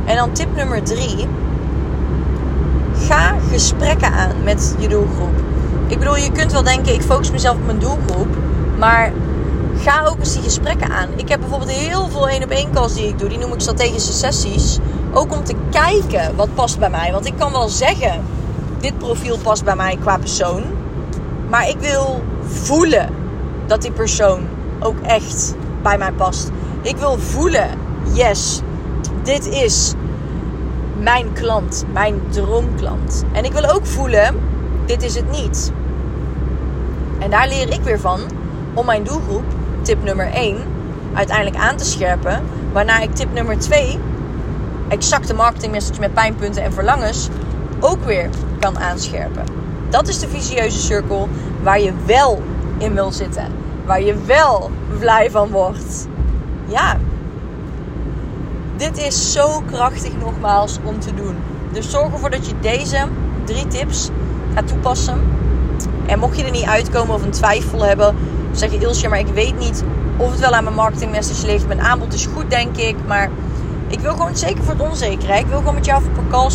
En 0.04 0.16
dan 0.16 0.32
tip 0.32 0.56
nummer 0.56 0.82
drie. 0.82 1.26
Ga 2.94 3.34
gesprekken 3.50 4.12
aan 4.12 4.30
met 4.44 4.74
je 4.78 4.88
doelgroep. 4.88 5.34
Ik 5.86 5.98
bedoel, 5.98 6.16
je 6.16 6.32
kunt 6.32 6.52
wel 6.52 6.62
denken, 6.62 6.94
ik 6.94 7.02
focus 7.02 7.30
mezelf 7.30 7.56
op 7.56 7.64
mijn 7.64 7.78
doelgroep. 7.78 8.36
Maar 8.78 9.12
ga 9.82 10.04
ook 10.04 10.18
eens 10.18 10.32
die 10.32 10.42
gesprekken 10.42 10.90
aan. 10.90 11.08
Ik 11.16 11.28
heb 11.28 11.40
bijvoorbeeld 11.40 11.70
heel 11.70 12.08
veel 12.08 12.28
één 12.28 12.42
op 12.42 12.50
één 12.50 12.72
calls 12.72 12.94
die 12.94 13.08
ik 13.08 13.18
doe. 13.18 13.28
Die 13.28 13.38
noem 13.38 13.52
ik 13.52 13.60
strategische 13.60 14.12
sessies. 14.12 14.78
Ook 15.12 15.32
om 15.32 15.44
te 15.44 15.54
kijken 15.70 16.36
wat 16.36 16.54
past 16.54 16.78
bij 16.78 16.90
mij. 16.90 17.12
Want 17.12 17.26
ik 17.26 17.34
kan 17.38 17.52
wel 17.52 17.68
zeggen 17.68 18.24
dit 18.80 18.98
profiel 18.98 19.38
past 19.38 19.64
bij 19.64 19.76
mij 19.76 19.96
qua 20.00 20.18
persoon. 20.18 20.62
Maar 21.48 21.68
ik 21.68 21.78
wil 21.78 22.22
voelen 22.42 23.08
dat 23.66 23.82
die 23.82 23.92
persoon 23.92 24.46
ook 24.80 25.00
echt 25.02 25.54
bij 25.82 25.98
mij 25.98 26.12
past. 26.12 26.50
Ik 26.82 26.96
wil 26.96 27.18
voelen, 27.18 27.68
yes, 28.12 28.60
dit 29.22 29.46
is 29.48 29.94
mijn 30.98 31.32
klant, 31.32 31.84
mijn 31.92 32.20
droomklant. 32.30 33.24
En 33.32 33.44
ik 33.44 33.52
wil 33.52 33.70
ook 33.70 33.86
voelen, 33.86 34.34
dit 34.86 35.02
is 35.02 35.14
het 35.14 35.30
niet. 35.30 35.72
En 37.18 37.30
daar 37.30 37.48
leer 37.48 37.72
ik 37.72 37.80
weer 37.80 38.00
van 38.00 38.20
om 38.74 38.86
mijn 38.86 39.04
doelgroep, 39.04 39.44
tip 39.82 40.04
nummer 40.04 40.32
1, 40.32 40.56
uiteindelijk 41.14 41.56
aan 41.56 41.76
te 41.76 41.84
scherpen. 41.84 42.42
Waarna 42.72 43.00
ik 43.00 43.14
tip 43.14 43.32
nummer 43.32 43.58
2, 43.58 43.98
exacte 44.88 45.34
marketingmessage 45.34 46.00
met 46.00 46.14
pijnpunten 46.14 46.62
en 46.62 46.72
verlangens, 46.72 47.28
ook 47.80 48.04
weer 48.04 48.28
kan 48.58 48.78
aanscherpen. 48.78 49.44
Dat 49.88 50.08
is 50.08 50.18
de 50.18 50.28
visieuze 50.28 50.78
cirkel 50.78 51.28
waar 51.62 51.80
je 51.80 51.92
wel 52.06 52.42
in 52.78 52.94
wil 52.94 53.12
zitten. 53.12 53.46
Waar 53.86 54.02
je 54.02 54.14
wel 54.26 54.70
blij 54.98 55.30
van 55.30 55.50
wordt. 55.50 56.08
Ja. 56.66 56.96
Dit 58.76 58.98
is 58.98 59.32
zo 59.32 59.62
krachtig 59.66 60.12
nogmaals 60.20 60.78
om 60.84 61.00
te 61.00 61.14
doen. 61.14 61.36
Dus 61.72 61.90
zorg 61.90 62.12
ervoor 62.12 62.30
dat 62.30 62.46
je 62.46 62.52
deze 62.60 63.06
drie 63.44 63.66
tips 63.66 64.10
gaat 64.54 64.68
toepassen. 64.68 65.20
En 66.06 66.18
mocht 66.18 66.36
je 66.36 66.44
er 66.44 66.50
niet 66.50 66.64
uitkomen 66.64 67.14
of 67.14 67.22
een 67.22 67.30
twijfel 67.30 67.84
hebben, 67.84 68.16
zeg 68.52 68.72
je 68.72 68.78
Ilsje, 68.78 69.08
maar 69.08 69.18
ik 69.18 69.26
weet 69.34 69.58
niet 69.58 69.84
of 70.18 70.30
het 70.30 70.40
wel 70.40 70.52
aan 70.52 70.64
mijn 70.64 70.76
marketingmessage 70.76 71.46
ligt. 71.46 71.66
Mijn 71.66 71.80
aanbod 71.80 72.14
is 72.14 72.26
goed, 72.26 72.50
denk 72.50 72.76
ik. 72.76 72.96
Maar 73.06 73.30
ik 73.88 74.00
wil 74.00 74.12
gewoon 74.12 74.36
zeker 74.36 74.64
voor 74.64 74.72
het 74.72 74.82
onzekere. 74.82 75.38
Ik 75.38 75.46
wil 75.46 75.58
gewoon 75.58 75.74
met 75.74 75.84
jou 75.84 76.02
op 76.04 76.18
een 76.18 76.28
call. 76.28 76.50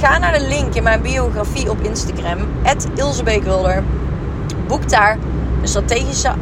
Ga 0.00 0.18
naar 0.18 0.38
de 0.38 0.46
link 0.46 0.74
in 0.74 0.82
mijn 0.82 1.02
biografie 1.02 1.70
op 1.70 1.80
Instagram. 1.80 2.38
Ilsebeekwilder. 2.94 3.82
Boek 4.66 4.88
daar 4.88 5.18
een 5.60 5.68
strategische 5.68 6.32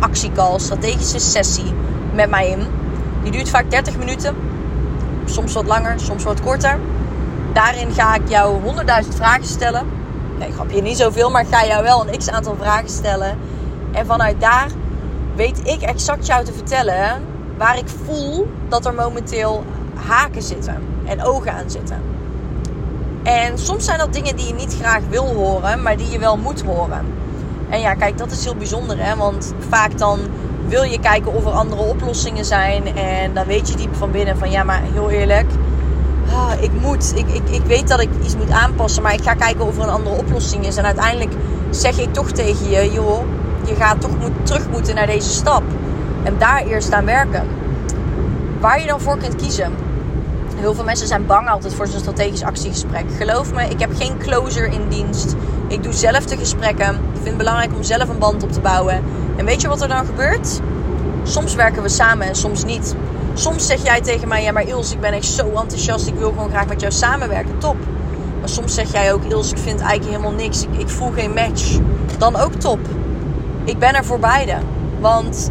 actiecall, 0.00 0.58
strategische 0.58 1.18
sessie 1.18 1.74
met 2.14 2.30
mij 2.30 2.48
in. 2.48 2.66
Die 3.22 3.32
duurt 3.32 3.48
vaak 3.48 3.70
30 3.70 3.98
minuten. 3.98 4.36
Soms 5.24 5.52
wat 5.52 5.66
langer, 5.66 6.00
soms 6.00 6.24
wat 6.24 6.40
korter. 6.40 6.78
Daarin 7.52 7.92
ga 7.92 8.14
ik 8.14 8.28
jou 8.28 8.60
100.000 8.62 9.08
vragen 9.08 9.46
stellen. 9.46 9.86
Nee, 10.38 10.52
grapje, 10.52 10.82
niet 10.82 10.96
zoveel, 10.96 11.30
maar 11.30 11.42
ik 11.42 11.54
ga 11.54 11.66
jou 11.66 11.82
wel 11.82 12.08
een 12.08 12.18
x 12.18 12.30
aantal 12.30 12.56
vragen 12.60 12.90
stellen. 12.90 13.38
En 13.92 14.06
vanuit 14.06 14.40
daar 14.40 14.68
weet 15.34 15.60
ik 15.64 15.82
exact 15.82 16.26
jou 16.26 16.44
te 16.44 16.52
vertellen 16.52 17.22
waar 17.56 17.78
ik 17.78 17.88
voel 18.04 18.48
dat 18.68 18.86
er 18.86 18.94
momenteel 18.94 19.64
haken 20.06 20.42
zitten 20.42 20.82
en 21.04 21.22
ogen 21.22 21.52
aan 21.52 21.70
zitten. 21.70 22.17
En 23.28 23.58
soms 23.58 23.84
zijn 23.84 23.98
dat 23.98 24.12
dingen 24.12 24.36
die 24.36 24.46
je 24.46 24.54
niet 24.54 24.76
graag 24.80 25.00
wil 25.08 25.26
horen, 25.26 25.82
maar 25.82 25.96
die 25.96 26.10
je 26.10 26.18
wel 26.18 26.36
moet 26.36 26.62
horen. 26.62 27.06
En 27.68 27.80
ja, 27.80 27.94
kijk, 27.94 28.18
dat 28.18 28.30
is 28.30 28.44
heel 28.44 28.54
bijzonder, 28.54 28.96
hè? 28.98 29.16
Want 29.16 29.54
vaak 29.68 29.98
dan 29.98 30.18
wil 30.66 30.82
je 30.82 31.00
kijken 31.00 31.34
of 31.34 31.44
er 31.44 31.50
andere 31.50 31.82
oplossingen 31.82 32.44
zijn. 32.44 32.96
En 32.96 33.34
dan 33.34 33.46
weet 33.46 33.68
je 33.68 33.76
diep 33.76 33.94
van 33.96 34.10
binnen 34.10 34.38
van 34.38 34.50
ja, 34.50 34.62
maar 34.62 34.82
heel 34.92 35.10
eerlijk. 35.10 35.50
Ah, 36.32 36.62
ik 36.62 36.70
moet, 36.80 37.12
ik, 37.16 37.28
ik, 37.28 37.48
ik 37.50 37.62
weet 37.66 37.88
dat 37.88 38.00
ik 38.00 38.08
iets 38.24 38.36
moet 38.36 38.50
aanpassen, 38.50 39.02
maar 39.02 39.12
ik 39.12 39.22
ga 39.22 39.34
kijken 39.34 39.66
of 39.66 39.76
er 39.76 39.82
een 39.82 39.88
andere 39.88 40.16
oplossing 40.16 40.66
is. 40.66 40.76
En 40.76 40.84
uiteindelijk 40.84 41.32
zeg 41.70 41.98
ik 41.98 42.12
toch 42.12 42.30
tegen 42.30 42.70
je, 42.70 42.92
joh, 42.92 43.20
je 43.66 43.74
gaat 43.74 44.00
toch 44.00 44.18
moet, 44.18 44.46
terug 44.46 44.68
moeten 44.70 44.94
naar 44.94 45.06
deze 45.06 45.30
stap. 45.30 45.62
En 46.22 46.34
daar 46.38 46.62
eerst 46.62 46.92
aan 46.92 47.04
werken. 47.04 47.46
Waar 48.60 48.80
je 48.80 48.86
dan 48.86 49.00
voor 49.00 49.18
kunt 49.18 49.36
kiezen. 49.36 49.87
Heel 50.58 50.74
veel 50.74 50.84
mensen 50.84 51.06
zijn 51.06 51.26
bang 51.26 51.48
altijd 51.48 51.74
voor 51.74 51.86
zo'n 51.86 52.00
strategisch 52.00 52.42
actiegesprek. 52.42 53.04
Geloof 53.18 53.52
me, 53.52 53.68
ik 53.68 53.80
heb 53.80 53.90
geen 53.96 54.18
closer 54.18 54.72
in 54.72 54.88
dienst. 54.88 55.34
Ik 55.68 55.82
doe 55.82 55.92
zelf 55.92 56.26
de 56.26 56.36
gesprekken. 56.36 56.94
Ik 56.94 57.14
vind 57.14 57.26
het 57.26 57.36
belangrijk 57.36 57.74
om 57.74 57.82
zelf 57.82 58.08
een 58.08 58.18
band 58.18 58.42
op 58.42 58.52
te 58.52 58.60
bouwen. 58.60 59.02
En 59.36 59.44
weet 59.44 59.60
je 59.60 59.68
wat 59.68 59.82
er 59.82 59.88
dan 59.88 60.06
gebeurt? 60.06 60.60
Soms 61.22 61.54
werken 61.54 61.82
we 61.82 61.88
samen 61.88 62.26
en 62.26 62.34
soms 62.34 62.64
niet. 62.64 62.94
Soms 63.34 63.66
zeg 63.66 63.82
jij 63.82 64.00
tegen 64.00 64.28
mij: 64.28 64.42
Ja, 64.42 64.52
maar 64.52 64.68
Ils, 64.68 64.92
ik 64.92 65.00
ben 65.00 65.12
echt 65.12 65.24
zo 65.24 65.48
enthousiast. 65.48 66.06
Ik 66.06 66.14
wil 66.14 66.28
gewoon 66.28 66.50
graag 66.50 66.66
met 66.66 66.80
jou 66.80 66.92
samenwerken. 66.92 67.58
Top. 67.58 67.76
Maar 68.40 68.48
soms 68.48 68.74
zeg 68.74 68.92
jij 68.92 69.12
ook: 69.12 69.24
Ils, 69.24 69.50
ik 69.50 69.58
vind 69.58 69.80
eigenlijk 69.80 70.10
helemaal 70.10 70.38
niks. 70.38 70.62
Ik, 70.62 70.78
ik 70.78 70.88
voel 70.88 71.10
geen 71.10 71.32
match. 71.32 71.78
Dan 72.18 72.36
ook 72.36 72.52
top. 72.52 72.80
Ik 73.64 73.78
ben 73.78 73.94
er 73.94 74.04
voor 74.04 74.18
beide. 74.18 74.54
Want 75.00 75.50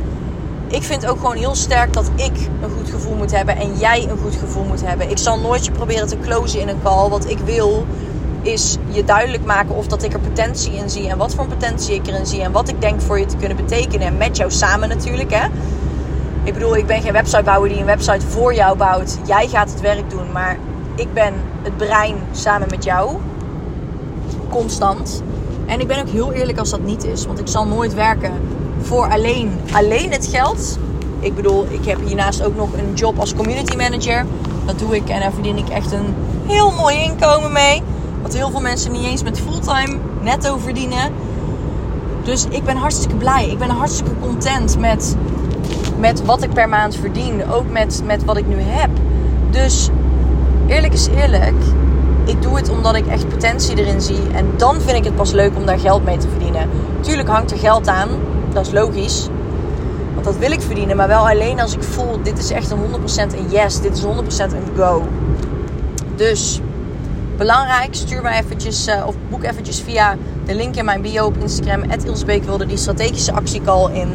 ik 0.68 0.84
vind 0.84 1.08
ook 1.08 1.18
gewoon 1.18 1.36
heel 1.36 1.56
sterk 1.56 1.94
dat 1.94 2.12
ik 2.16 2.50
een 2.62 2.70
goed 2.70 2.90
gevoel 2.90 3.16
moet 3.16 3.32
hebben 3.32 3.58
en 3.58 3.78
jij 3.78 4.08
een 4.10 4.18
goed 4.18 4.36
gevoel 4.36 4.64
moet 4.64 4.86
hebben. 4.86 5.10
Ik 5.10 5.18
zal 5.18 5.40
nooit 5.40 5.66
je 5.66 5.72
proberen 5.72 6.08
te 6.08 6.20
closen 6.20 6.60
in 6.60 6.68
een 6.68 6.82
call. 6.84 7.10
Wat 7.10 7.30
ik 7.30 7.38
wil 7.40 7.86
is 8.42 8.78
je 8.90 9.04
duidelijk 9.04 9.46
maken 9.46 9.76
of 9.76 9.88
dat 9.88 10.04
ik 10.04 10.14
er 10.14 10.20
potentie 10.20 10.74
in 10.74 10.90
zie 10.90 11.10
en 11.10 11.18
wat 11.18 11.36
voor 11.36 11.48
potentie 11.48 11.96
ik 11.96 12.08
erin 12.08 12.26
zie 12.26 12.42
en 12.42 12.52
wat 12.52 12.70
ik 12.70 12.82
denk 12.82 13.02
voor 13.02 13.20
je 13.20 13.26
te 13.26 13.38
kunnen 13.38 13.58
betekenen. 13.58 14.08
En 14.08 14.18
met 14.18 14.38
jou 14.38 14.52
samen 14.52 14.90
natuurlijk. 14.90 15.32
Hè. 15.34 15.48
Ik 16.44 16.54
bedoel, 16.54 16.76
ik 16.76 16.86
ben 16.86 17.02
geen 17.02 17.14
websitebouwer 17.14 17.70
die 17.70 17.80
een 17.80 17.86
website 17.86 18.28
voor 18.28 18.54
jou 18.54 18.78
bouwt. 18.78 19.18
Jij 19.26 19.48
gaat 19.48 19.70
het 19.70 19.82
werk 19.82 20.10
doen, 20.10 20.32
maar 20.32 20.58
ik 20.96 21.14
ben 21.14 21.34
het 21.62 21.78
brein 21.78 22.16
samen 22.32 22.68
met 22.70 22.84
jou. 22.84 23.16
Constant. 24.50 25.24
En 25.66 25.80
ik 25.80 25.88
ben 25.88 26.00
ook 26.00 26.10
heel 26.10 26.32
eerlijk 26.32 26.58
als 26.58 26.70
dat 26.70 26.82
niet 26.82 27.04
is, 27.04 27.26
want 27.26 27.40
ik 27.40 27.48
zal 27.48 27.68
nooit 27.68 27.94
werken 27.94 28.32
voor 28.82 29.10
alleen, 29.10 29.60
alleen 29.72 30.12
het 30.12 30.28
geld. 30.28 30.78
Ik 31.20 31.36
bedoel, 31.36 31.66
ik 31.70 31.86
heb 31.86 31.98
hiernaast 32.06 32.44
ook 32.44 32.56
nog 32.56 32.74
een 32.74 32.94
job 32.94 33.20
als 33.20 33.34
community 33.34 33.76
manager. 33.76 34.26
Dat 34.66 34.80
doe 34.80 34.96
ik 34.96 35.10
en 35.10 35.20
daar 35.20 35.32
verdien 35.34 35.58
ik 35.58 35.70
echt 35.70 35.92
een 35.92 36.16
heel 36.46 36.72
mooi 36.72 36.98
inkomen 36.98 37.52
mee. 37.52 37.82
Wat 38.22 38.34
heel 38.34 38.52
veel 38.52 38.62
mensen 38.62 38.92
niet 38.92 39.06
eens 39.06 39.24
met 39.24 39.40
fulltime 39.40 39.98
netto 40.22 40.58
verdienen. 40.58 41.12
Dus 42.24 42.46
ik 42.50 42.64
ben 42.64 42.76
hartstikke 42.76 43.16
blij. 43.16 43.50
Ik 43.50 43.58
ben 43.58 43.70
hartstikke 43.70 44.12
content 44.20 44.80
met, 44.80 45.16
met 46.00 46.26
wat 46.26 46.44
ik 46.44 46.54
per 46.54 46.70
maand 46.70 46.96
verdien. 46.96 47.50
Ook 47.52 47.70
met, 47.70 48.02
met 48.06 48.26
wat 48.26 48.38
ik 48.38 48.48
nu 48.48 48.56
heb. 48.60 48.90
Dus 49.50 49.90
eerlijk 50.68 50.94
is 50.94 51.08
eerlijk. 51.08 51.64
Ik 52.26 52.42
doe 52.42 52.56
het 52.56 52.70
omdat 52.70 52.96
ik 52.96 53.08
echt 53.08 53.30
potentie 53.30 53.78
erin 53.78 54.02
zie. 54.02 54.28
En 54.34 54.46
dan 54.58 54.82
vind 54.82 54.98
ik 54.98 55.04
het 55.04 55.16
pas 55.16 55.32
leuk 55.32 55.56
om 55.56 55.66
daar 55.66 55.80
geld 55.80 56.04
mee 56.04 56.18
te 56.18 56.28
verdienen. 56.30 56.70
Tuurlijk 57.00 57.30
hangt 57.30 57.52
er 57.52 57.58
geld 57.58 57.88
aan 57.88 58.10
dat 58.54 58.66
is 58.66 58.74
logisch. 58.74 59.28
Want 60.14 60.26
dat 60.26 60.38
wil 60.38 60.52
ik 60.52 60.62
verdienen, 60.62 60.98
maar 60.98 61.08
wel 61.08 61.30
alleen 61.30 61.60
als 61.60 61.74
ik 61.74 61.84
voel: 61.84 62.22
dit 62.24 62.38
is 62.38 62.52
echt 62.52 62.72
een 62.72 62.78
100% 62.78 63.38
een 63.38 63.50
yes, 63.50 63.82
dit 63.82 63.98
is 63.98 64.04
100% 64.04 64.06
een 64.54 64.78
go. 64.78 65.08
Dus 66.16 66.62
belangrijk, 67.38 67.96
stuur 67.96 68.22
me 68.22 68.30
eventjes 68.30 68.88
uh, 68.88 69.04
of 69.08 69.16
boek 69.30 69.44
eventjes 69.44 69.82
via 69.82 70.16
de 70.46 70.56
link 70.56 70.76
in 70.76 70.86
mijn 70.86 71.02
bio 71.02 71.26
op 71.26 71.38
Instagram, 71.38 71.84
wilde 72.46 72.66
die 72.66 72.78
strategische 72.78 73.32
actiecall 73.32 73.94
in. 73.94 74.10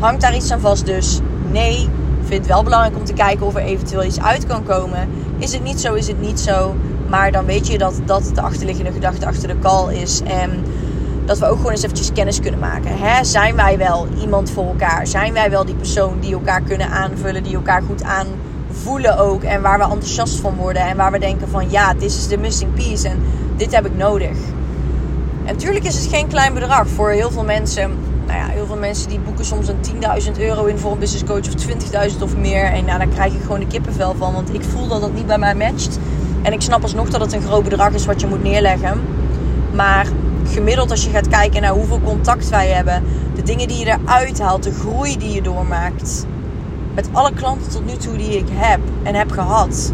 Hangt 0.00 0.20
daar 0.20 0.36
iets 0.36 0.50
aan 0.50 0.60
vast? 0.60 0.86
Dus 0.86 1.20
nee. 1.50 1.88
Vind 2.24 2.44
het 2.44 2.46
wel 2.46 2.62
belangrijk 2.62 2.96
om 2.96 3.04
te 3.04 3.12
kijken 3.12 3.46
of 3.46 3.54
er 3.54 3.62
eventueel 3.62 4.04
iets 4.04 4.20
uit 4.20 4.46
kan 4.46 4.64
komen. 4.64 5.08
Is 5.38 5.52
het 5.52 5.62
niet 5.62 5.80
zo, 5.80 5.94
is 5.94 6.06
het 6.06 6.20
niet 6.20 6.40
zo. 6.40 6.74
Maar 7.08 7.32
dan 7.32 7.44
weet 7.44 7.66
je 7.66 7.78
dat 7.78 8.00
dat 8.04 8.30
de 8.34 8.40
achterliggende 8.40 8.92
gedachte 8.92 9.26
achter 9.26 9.48
de 9.48 9.58
call 9.58 9.94
is. 9.94 10.20
En 10.24 10.64
dat 11.24 11.38
we 11.38 11.46
ook 11.46 11.56
gewoon 11.56 11.70
eens 11.70 11.82
eventjes 11.82 12.12
kennis 12.12 12.40
kunnen 12.40 12.60
maken. 12.60 12.98
Hè? 12.98 13.24
Zijn 13.24 13.56
wij 13.56 13.78
wel 13.78 14.06
iemand 14.20 14.50
voor 14.50 14.66
elkaar? 14.66 15.06
Zijn 15.06 15.32
wij 15.32 15.50
wel 15.50 15.64
die 15.64 15.74
persoon 15.74 16.20
die 16.20 16.32
elkaar 16.32 16.60
kunnen 16.60 16.88
aanvullen, 16.88 17.42
die 17.42 17.54
elkaar 17.54 17.82
goed 17.82 18.02
aanvoelen 18.02 19.18
ook 19.18 19.42
en 19.42 19.62
waar 19.62 19.78
we 19.78 19.84
enthousiast 19.84 20.40
van 20.40 20.54
worden 20.56 20.82
en 20.82 20.96
waar 20.96 21.12
we 21.12 21.18
denken 21.18 21.48
van 21.48 21.70
ja, 21.70 21.92
dit 21.92 22.02
is 22.02 22.28
de 22.28 22.38
missing 22.38 22.74
piece 22.74 23.08
en 23.08 23.22
dit 23.56 23.74
heb 23.74 23.86
ik 23.86 23.96
nodig. 23.96 24.36
En 25.44 25.54
natuurlijk 25.54 25.84
is 25.84 25.94
het 25.94 26.14
geen 26.14 26.28
klein 26.28 26.54
bedrag 26.54 26.88
voor 26.88 27.10
heel 27.10 27.30
veel 27.30 27.44
mensen. 27.44 27.90
Nou 28.26 28.38
ja, 28.38 28.46
heel 28.46 28.66
veel 28.66 28.76
mensen 28.76 29.08
die 29.08 29.20
boeken 29.20 29.44
soms 29.44 29.68
een 29.68 29.76
10.000 30.24 30.38
euro 30.38 30.64
in 30.64 30.78
voor 30.78 30.92
een 30.92 30.98
business 30.98 31.24
coach 31.24 31.54
of 31.54 32.10
20.000 32.12 32.22
of 32.22 32.36
meer. 32.36 32.64
En 32.64 32.84
nou, 32.84 32.98
daar 32.98 33.08
krijg 33.08 33.34
ik 33.34 33.42
gewoon 33.42 33.60
de 33.60 33.66
kippenvel 33.66 34.14
van, 34.18 34.32
want 34.32 34.54
ik 34.54 34.62
voel 34.62 34.88
dat 34.88 35.00
dat 35.00 35.12
niet 35.14 35.26
bij 35.26 35.38
mij 35.38 35.54
matcht. 35.54 35.98
En 36.42 36.52
ik 36.52 36.60
snap 36.60 36.82
alsnog 36.82 37.08
dat 37.08 37.20
het 37.20 37.32
een 37.32 37.42
groot 37.42 37.62
bedrag 37.62 37.92
is 37.92 38.06
wat 38.06 38.20
je 38.20 38.26
moet 38.26 38.42
neerleggen. 38.42 39.00
Maar 39.74 40.06
gemiddeld 40.52 40.90
als 40.90 41.04
je 41.04 41.10
gaat 41.10 41.28
kijken 41.28 41.62
naar 41.62 41.72
hoeveel 41.72 42.00
contact 42.00 42.48
wij 42.48 42.68
hebben, 42.68 43.02
de 43.34 43.42
dingen 43.42 43.68
die 43.68 43.78
je 43.78 43.86
eruit 43.86 44.40
haalt, 44.40 44.62
de 44.62 44.72
groei 44.72 45.18
die 45.18 45.32
je 45.32 45.42
doormaakt, 45.42 46.26
met 46.94 47.08
alle 47.12 47.32
klanten 47.32 47.70
tot 47.70 47.86
nu 47.86 47.96
toe 47.96 48.16
die 48.16 48.38
ik 48.38 48.48
heb 48.50 48.80
en 49.02 49.14
heb 49.14 49.30
gehad, 49.30 49.92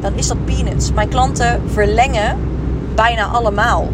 dan 0.00 0.14
is 0.14 0.26
dat 0.26 0.44
peanuts. 0.44 0.92
Mijn 0.92 1.08
klanten 1.08 1.62
verlengen 1.66 2.38
bijna 2.94 3.26
allemaal. 3.26 3.88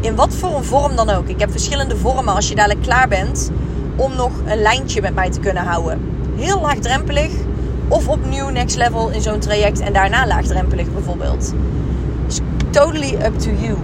In 0.00 0.14
wat 0.14 0.34
voor 0.34 0.56
een 0.56 0.64
vorm 0.64 0.96
dan 0.96 1.10
ook. 1.10 1.28
Ik 1.28 1.40
heb 1.40 1.50
verschillende 1.50 1.96
vormen 1.96 2.34
als 2.34 2.48
je 2.48 2.54
dadelijk 2.54 2.82
klaar 2.82 3.08
bent 3.08 3.50
om 3.96 4.16
nog 4.16 4.30
een 4.46 4.62
lijntje 4.62 5.00
met 5.00 5.14
mij 5.14 5.30
te 5.30 5.40
kunnen 5.40 5.62
houden. 5.64 6.00
Heel 6.36 6.60
laagdrempelig 6.60 7.30
of 7.88 8.08
opnieuw 8.08 8.48
next 8.48 8.76
level 8.76 9.10
in 9.10 9.22
zo'n 9.22 9.38
traject 9.38 9.80
en 9.80 9.92
daarna 9.92 10.26
laagdrempelig 10.26 10.92
bijvoorbeeld. 10.92 11.54
Dus 12.26 12.40
totally 12.70 13.14
up 13.14 13.38
to 13.38 13.50
you 13.50 13.76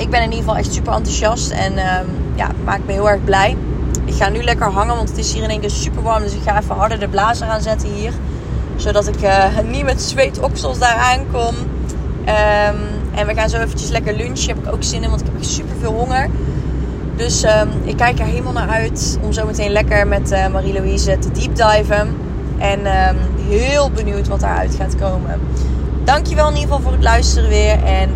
ik 0.00 0.10
ben 0.10 0.20
in 0.22 0.30
ieder 0.30 0.38
geval 0.38 0.56
echt 0.56 0.72
super 0.72 0.92
enthousiast 0.92 1.50
en 1.50 1.72
um, 1.72 2.06
ja, 2.34 2.48
maakt 2.64 2.86
me 2.86 2.92
heel 2.92 3.10
erg 3.10 3.24
blij. 3.24 3.56
Ik 4.04 4.14
ga 4.14 4.28
nu 4.28 4.42
lekker 4.42 4.66
hangen, 4.66 4.96
want 4.96 5.08
het 5.08 5.18
is 5.18 5.32
hier 5.32 5.42
in 5.42 5.50
één 5.50 5.60
keer 5.60 5.70
super 5.70 6.02
warm. 6.02 6.22
Dus 6.22 6.34
ik 6.34 6.42
ga 6.44 6.58
even 6.60 6.74
harder 6.74 6.98
de 6.98 7.08
blazer 7.08 7.46
aanzetten 7.46 7.88
hier. 7.88 8.12
Zodat 8.76 9.08
ik 9.08 9.22
uh, 9.22 9.44
niet 9.70 9.84
met 9.84 10.02
zweetoksels 10.02 10.78
daar 10.78 10.94
aankom. 10.94 11.54
Um, 11.54 12.98
En 13.14 13.26
we 13.26 13.34
gaan 13.34 13.48
zo 13.48 13.56
eventjes 13.56 13.90
lekker 13.90 14.16
lunchen. 14.16 14.48
Heb 14.48 14.66
ik 14.66 14.72
ook 14.72 14.82
zin 14.82 15.02
in, 15.02 15.08
want 15.08 15.20
ik 15.20 15.26
heb 15.26 15.36
echt 15.36 15.50
super 15.50 15.76
veel 15.80 15.92
honger. 15.92 16.28
Dus 17.16 17.42
ehm, 17.42 17.68
ik 17.84 17.96
kijk 17.96 18.18
er 18.18 18.24
helemaal 18.24 18.52
naar 18.52 18.68
uit 18.68 19.18
om 19.22 19.32
zo 19.32 19.46
meteen 19.46 19.70
lekker 19.70 20.06
met 20.06 20.32
uh, 20.32 20.46
Marie-Louise 20.48 21.18
te 21.18 21.30
deepdiven. 21.32 22.16
En 22.58 22.86
ehm, 22.86 23.16
heel 23.48 23.90
benieuwd 23.90 24.28
wat 24.28 24.40
daaruit 24.40 24.74
gaat 24.74 24.96
komen. 24.96 25.40
Dankjewel 26.04 26.48
in 26.48 26.54
ieder 26.54 26.68
geval 26.68 26.82
voor 26.82 26.92
het 26.92 27.02
luisteren 27.02 27.48
weer. 27.48 27.84
En 27.84 28.10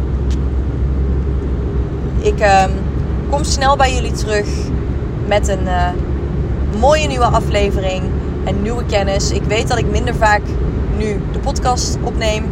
ik 2.25 2.41
ehm, 2.41 2.71
kom 3.31 3.45
snel 3.45 3.77
bij 3.77 3.95
jullie 3.95 4.13
terug 4.13 4.47
met 5.27 5.49
een 5.49 5.63
uh, 5.65 5.89
mooie 6.81 7.07
nieuwe 7.07 7.25
aflevering 7.25 8.03
en 8.45 8.63
nieuwe 8.63 8.85
kennis. 8.87 9.31
Ik 9.31 9.43
weet 9.43 9.69
dat 9.69 9.79
ik 9.79 9.91
minder 9.91 10.15
vaak 10.15 10.43
nu 10.97 11.21
de 11.33 11.39
podcast 11.39 11.99
opneem. 12.03 12.45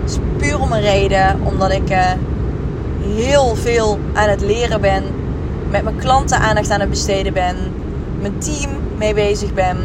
Dat 0.00 0.10
is 0.10 0.18
puur 0.36 0.60
om 0.60 0.72
een 0.72 0.80
reden. 0.80 1.40
Omdat 1.44 1.70
ik 1.70 1.90
uh, 1.90 2.12
heel 3.00 3.56
veel 3.56 3.98
aan 4.14 4.28
het 4.28 4.40
leren 4.40 4.80
ben. 4.80 5.02
Met 5.70 5.82
mijn 5.82 5.96
klanten 5.96 6.38
aandacht 6.38 6.70
aan 6.70 6.80
het 6.80 6.90
besteden 6.90 7.32
ben. 7.32 7.56
Mijn 8.20 8.38
team 8.38 8.70
mee 8.98 9.14
bezig 9.14 9.54
ben. 9.54 9.76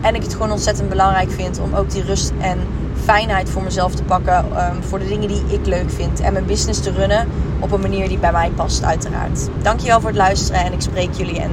En 0.00 0.14
ik 0.14 0.22
het 0.22 0.32
gewoon 0.32 0.50
ontzettend 0.50 0.88
belangrijk 0.88 1.30
vind 1.30 1.60
om 1.60 1.74
ook 1.74 1.90
die 1.90 2.02
rust 2.02 2.32
en 2.40 2.58
fijnheid 3.04 3.50
voor 3.50 3.62
mezelf 3.62 3.94
te 3.94 4.02
pakken. 4.02 4.44
Um, 4.44 4.82
voor 4.82 4.98
de 4.98 5.08
dingen 5.08 5.28
die 5.28 5.42
ik 5.48 5.66
leuk 5.66 5.90
vind. 5.90 6.20
En 6.20 6.32
mijn 6.32 6.46
business 6.46 6.80
te 6.80 6.90
runnen 6.90 7.28
op 7.58 7.72
een 7.72 7.80
manier 7.80 8.08
die 8.08 8.18
bij 8.18 8.32
mij 8.32 8.50
past, 8.50 8.84
uiteraard. 8.84 9.48
Dankjewel 9.62 10.00
voor 10.00 10.08
het 10.08 10.18
luisteren 10.18 10.64
en 10.64 10.72
ik 10.72 10.80
spreek 10.80 11.12
jullie. 11.12 11.40
En 11.40 11.50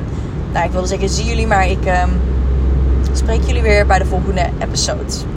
nou, 0.53 0.65
ik 0.65 0.71
wilde 0.71 0.87
zeggen 0.87 1.09
zie 1.09 1.25
jullie, 1.25 1.47
maar 1.47 1.67
ik 1.67 1.85
um, 1.85 2.21
spreek 3.13 3.43
jullie 3.43 3.61
weer 3.61 3.85
bij 3.85 3.99
de 3.99 4.05
volgende 4.05 4.49
episode. 4.59 5.25